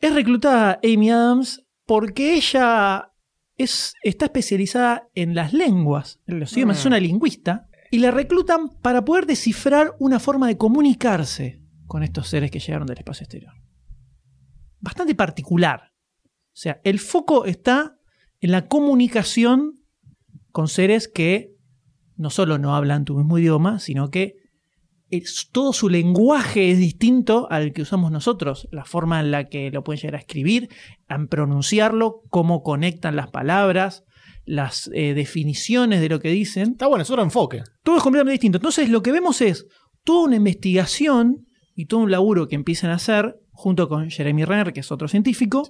[0.00, 3.12] Es reclutada Amy Adams porque ella
[3.58, 8.70] es, está especializada en las lenguas, en los idiomas, es una lingüista, y la reclutan
[8.80, 13.52] para poder descifrar una forma de comunicarse con estos seres que llegaron del espacio exterior.
[14.80, 15.92] Bastante particular.
[16.24, 17.98] O sea, el foco está
[18.40, 19.84] en la comunicación
[20.50, 21.54] con seres que
[22.16, 24.36] no solo no hablan tu mismo idioma, sino que
[25.12, 28.68] es- todo su lenguaje es distinto al que usamos nosotros.
[28.72, 30.68] La forma en la que lo pueden llegar a escribir,
[31.08, 34.04] a pronunciarlo, cómo conectan las palabras,
[34.44, 36.72] las eh, definiciones de lo que dicen.
[36.72, 37.62] Está bueno, es otro enfoque.
[37.84, 38.58] Todo es completamente distinto.
[38.58, 39.66] Entonces, lo que vemos es
[40.02, 41.46] toda una investigación
[41.76, 45.06] y todo un laburo que empiezan a hacer junto con Jeremy Renner, que es otro
[45.08, 45.68] científico,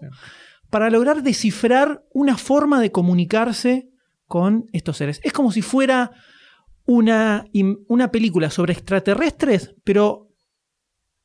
[0.71, 3.89] para lograr descifrar una forma de comunicarse
[4.27, 5.21] con estos seres.
[5.23, 6.13] Es como si fuera
[6.85, 7.47] una,
[7.89, 10.31] una película sobre extraterrestres, pero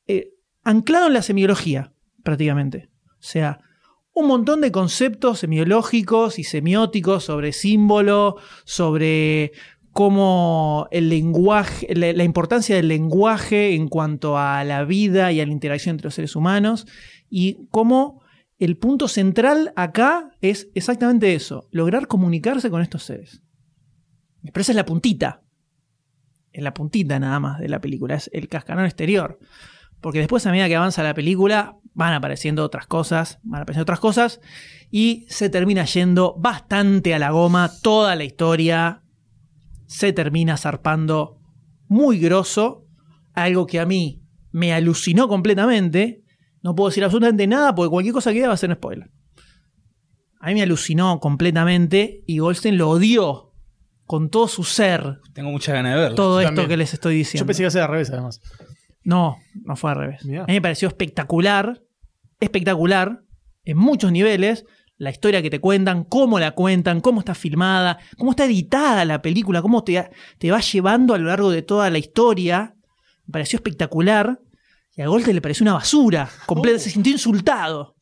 [0.06, 1.92] eh, anclado en la semiología,
[2.22, 2.90] prácticamente.
[3.06, 3.60] O sea,
[4.12, 9.52] un montón de conceptos semiológicos y semióticos sobre símbolo, sobre
[9.92, 15.46] cómo el lenguaje, la, la importancia del lenguaje en cuanto a la vida y a
[15.46, 16.86] la interacción entre los seres humanos,
[17.30, 18.22] y cómo
[18.58, 23.42] el punto central acá es exactamente eso, lograr comunicarse con estos seres.
[24.42, 25.42] Pero esa es la puntita.
[26.52, 29.38] Es la puntita nada más de la película, es el cascarón exterior.
[30.00, 34.00] Porque después, a medida que avanza la película, van apareciendo otras cosas, van apareciendo otras
[34.00, 34.40] cosas,
[34.90, 39.02] y se termina yendo bastante a la goma toda la historia.
[39.86, 41.40] Se termina zarpando
[41.88, 42.86] muy grosso,
[43.34, 44.22] algo que a mí
[44.52, 46.22] me alucinó completamente.
[46.62, 49.10] No puedo decir absolutamente nada porque cualquier cosa que diga va a ser un spoiler.
[50.40, 53.47] A mí me alucinó completamente y Goldstein lo odió
[54.08, 56.16] con todo su ser Tengo mucha ganas de verlo.
[56.16, 56.68] todo Yo esto también.
[56.70, 57.42] que les estoy diciendo.
[57.44, 58.40] Yo pensé que iba a ser al revés, además.
[59.04, 60.24] No, no fue al revés.
[60.24, 60.42] Mirá.
[60.42, 61.80] A mí me pareció espectacular,
[62.40, 63.20] espectacular,
[63.64, 64.64] en muchos niveles,
[64.96, 69.22] la historia que te cuentan, cómo la cuentan, cómo está filmada, cómo está editada la
[69.22, 72.74] película, cómo te, te va llevando a lo largo de toda la historia.
[73.26, 74.40] Me pareció espectacular.
[74.96, 76.28] Y a Goldstein le pareció una basura.
[76.46, 77.94] Completa, Se sintió insultado.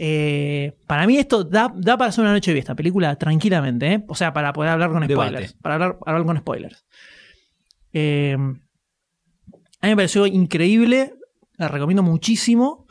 [0.00, 3.92] Eh, para mí esto da, da para hacer una noche de esta película tranquilamente.
[3.94, 4.04] ¿eh?
[4.06, 5.30] O sea, para poder hablar con Debate.
[5.30, 5.54] spoilers.
[5.54, 6.86] Para hablar, hablar con spoilers.
[7.92, 11.14] Eh, a mí me pareció increíble.
[11.56, 12.86] La recomiendo muchísimo.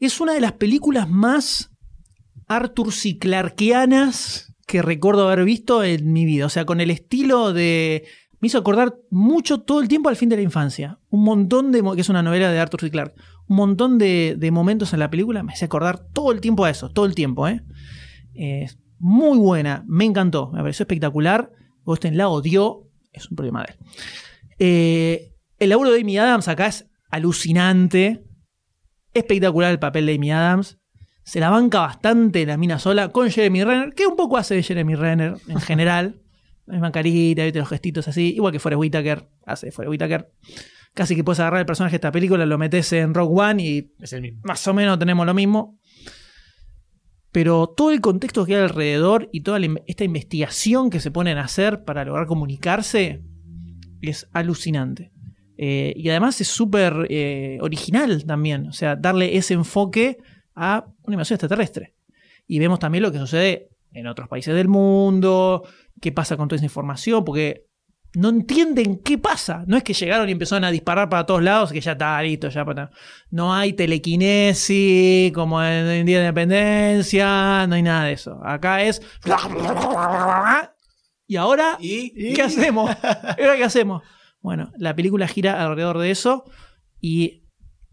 [0.00, 1.70] Es una de las películas más
[2.48, 3.18] Arthur C.
[3.18, 6.46] Clarkeanas que recuerdo haber visto en mi vida.
[6.46, 8.04] O sea, con el estilo de.
[8.40, 10.98] Me hizo acordar mucho todo el tiempo al fin de la infancia.
[11.08, 11.82] Un montón de.
[11.94, 12.90] que es una novela de Arthur C.
[12.90, 13.14] Clarke.
[13.48, 16.70] Un montón de, de momentos en la película me hace acordar todo el tiempo a
[16.70, 16.90] eso.
[16.90, 17.62] Todo el tiempo, ¿eh?
[18.98, 19.84] Muy buena.
[19.86, 20.50] Me encantó.
[20.52, 21.52] Me pareció espectacular.
[21.84, 22.88] Gosten la odió.
[23.12, 23.78] Es un problema de él.
[24.58, 28.24] Eh, el laburo de Amy Adams acá es alucinante.
[29.14, 30.78] Espectacular el papel de Amy Adams.
[31.22, 34.62] Se la banca bastante la mina sola con Jeremy Renner, que un poco hace de
[34.62, 36.22] Jeremy Renner en general.
[36.66, 37.60] La misma carita, ¿viste?
[37.60, 38.34] los gestitos así.
[38.34, 39.28] Igual que Forrest Whitaker.
[39.44, 40.32] Hace de Forrest Whitaker.
[40.96, 43.92] Casi que puedes agarrar el personaje de esta película, lo metes en Rock One y
[44.00, 44.40] Es el mismo.
[44.44, 45.78] más o menos tenemos lo mismo.
[47.32, 51.36] Pero todo el contexto que hay alrededor y toda la esta investigación que se ponen
[51.36, 53.20] a hacer para lograr comunicarse
[54.00, 55.12] es alucinante.
[55.58, 58.66] Eh, y además es súper eh, original también.
[58.66, 60.16] O sea, darle ese enfoque
[60.54, 61.92] a una invasión extraterrestre.
[62.46, 65.62] Y vemos también lo que sucede en otros países del mundo,
[66.00, 67.66] qué pasa con toda esa información, porque
[68.16, 69.64] no entienden qué pasa.
[69.66, 72.48] No es que llegaron y empezaron a disparar para todos lados, que ya está listo,
[72.48, 72.90] ya para.
[73.30, 78.40] No hay telequinesis como en, Día de Independencia, no hay nada de eso.
[78.42, 79.02] Acá es.
[81.26, 81.76] ¿Y ahora?
[81.78, 82.90] ¿Qué hacemos?
[83.36, 84.02] ¿Y ahora qué hacemos?
[84.40, 86.44] Bueno, la película gira alrededor de eso
[86.98, 87.44] y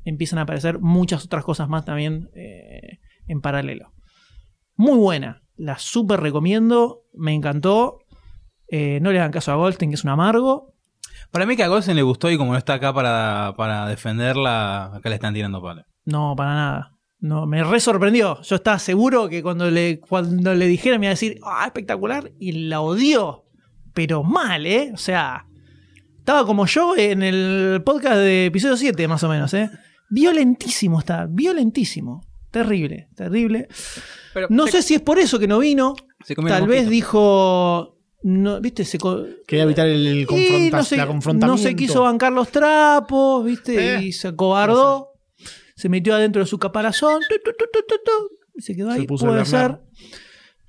[0.06, 3.92] empiezan a aparecer muchas otras cosas más también eh, en paralelo.
[4.78, 8.00] Muy buena, la súper recomiendo, me encantó.
[8.76, 10.74] Eh, no le hagan caso a Goldstein, que es un amargo.
[11.30, 14.86] Para mí que a Goldstein le gustó y como no está acá para, para defenderla,
[14.96, 15.84] acá le están tirando palo.
[16.06, 16.98] No, para nada.
[17.20, 18.42] No, me re sorprendió.
[18.42, 22.32] Yo estaba seguro que cuando le, cuando le dijera me iba a decir, ah, espectacular,
[22.40, 23.46] y la odió.
[23.94, 24.90] Pero mal, ¿eh?
[24.92, 25.46] O sea,
[26.18, 29.70] estaba como yo en el podcast de episodio 7, más o menos, ¿eh?
[30.10, 32.22] Violentísimo está, violentísimo.
[32.50, 33.68] Terrible, terrible.
[34.34, 35.96] Pero no se- sé si es por eso que no vino.
[36.48, 37.92] Tal vez dijo.
[38.24, 38.86] No, ¿Viste?
[38.86, 38.98] Se
[39.46, 41.62] Quería evitar el, el confronta- no, se, la no confrontamiento.
[41.62, 43.96] se quiso bancar los trapos, ¿viste?
[43.96, 45.10] Eh, y se acobardó.
[45.76, 47.20] Se metió adentro de su caparazón.
[47.30, 49.06] tu, tu, tu, y se quedó Se ahí.
[49.44, 49.82] Bernard.
[49.82, 49.82] ser.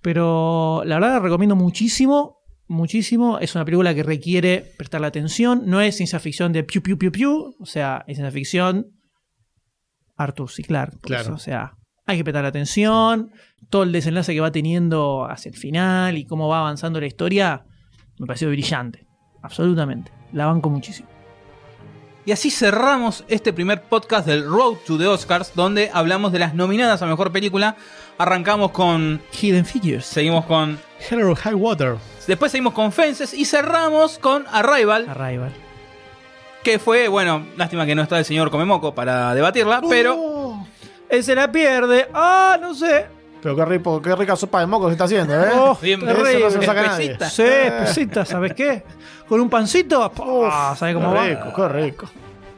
[0.03, 2.39] Pero la verdad la recomiendo muchísimo.
[2.67, 3.39] Muchísimo.
[3.39, 5.63] Es una película que requiere prestarle atención.
[5.67, 7.55] No es ciencia ficción de piu, piu, piu, piu.
[7.61, 8.87] O sea, es ciencia ficción.
[10.17, 10.63] Arthur C.
[10.63, 10.93] Clarke.
[10.99, 11.23] por Claro.
[11.23, 11.75] eso, o sea,
[12.07, 13.31] hay que prestar atención.
[13.71, 17.65] Todo el desenlace que va teniendo hacia el final y cómo va avanzando la historia
[18.19, 19.07] me pareció brillante.
[19.43, 20.13] Absolutamente.
[20.33, 21.09] La banco muchísimo.
[22.27, 26.55] Y así cerramos este primer podcast del Road to the Oscars, donde hablamos de las
[26.55, 27.77] nominadas a mejor película.
[28.17, 29.21] Arrancamos con.
[29.33, 30.07] Hidden Figures.
[30.07, 30.79] Seguimos con.
[31.11, 31.97] Hell or High Water.
[32.27, 35.07] Después seguimos con Fences y cerramos con Arrival.
[35.09, 35.53] Arrival.
[36.63, 40.44] Que fue, bueno, lástima que no está el señor Comemoco para debatirla, pero.
[41.15, 42.09] Él se la pierde.
[42.13, 43.07] Ah, no sé.
[43.43, 45.51] Pero qué, rico, qué rica sopa de moco se está haciendo, ¿eh?
[45.55, 46.31] Oh, Bien, terrible.
[46.33, 47.13] Eso no se lo saca nadie.
[47.13, 47.31] Espesita.
[47.31, 48.83] Sí, espesita, ¿sabes qué?
[49.29, 50.11] Con un pancito.
[50.51, 51.25] Ah, ¿Sabes cómo Qué va?
[51.27, 52.07] rico, qué rico.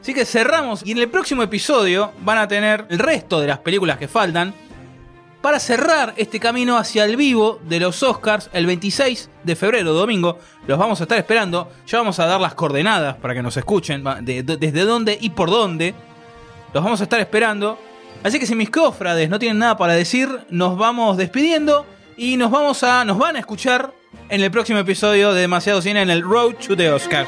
[0.01, 3.59] Así que cerramos y en el próximo episodio van a tener el resto de las
[3.59, 4.53] películas que faltan
[5.41, 10.39] para cerrar este camino hacia el vivo de los Oscars el 26 de febrero, domingo.
[10.65, 11.69] Los vamos a estar esperando.
[11.85, 15.17] Ya vamos a dar las coordenadas para que nos escuchen, va- de- de- desde dónde
[15.19, 15.93] y por dónde.
[16.73, 17.77] Los vamos a estar esperando.
[18.23, 21.85] Así que si mis cofrades no tienen nada para decir, nos vamos despidiendo
[22.17, 23.93] y nos vamos a nos van a escuchar
[24.29, 27.27] en el próximo episodio de Demasiado Cine en el Road to the Oscar.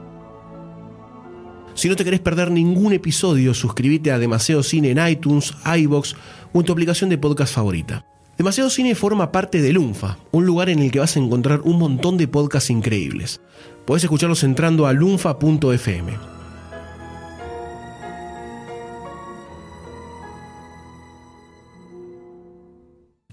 [1.73, 6.15] Si no te querés perder ningún episodio, suscríbete a Demasiado Cine en iTunes, iBox
[6.53, 8.05] o en tu aplicación de podcast favorita.
[8.37, 11.77] Demasiado Cine forma parte de Lunfa, un lugar en el que vas a encontrar un
[11.77, 13.39] montón de podcasts increíbles.
[13.85, 16.13] Podés escucharlos entrando a lunfa.fm.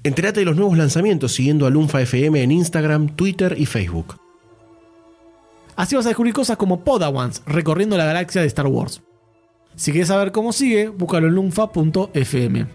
[0.04, 4.27] Entérate de los nuevos lanzamientos siguiendo a Lunfa FM en Instagram, Twitter y Facebook.
[5.78, 9.00] Así vas a descubrir cosas como Podawans recorriendo la galaxia de Star Wars.
[9.76, 12.66] Si quieres saber cómo sigue, búscalo en lunfa.fm.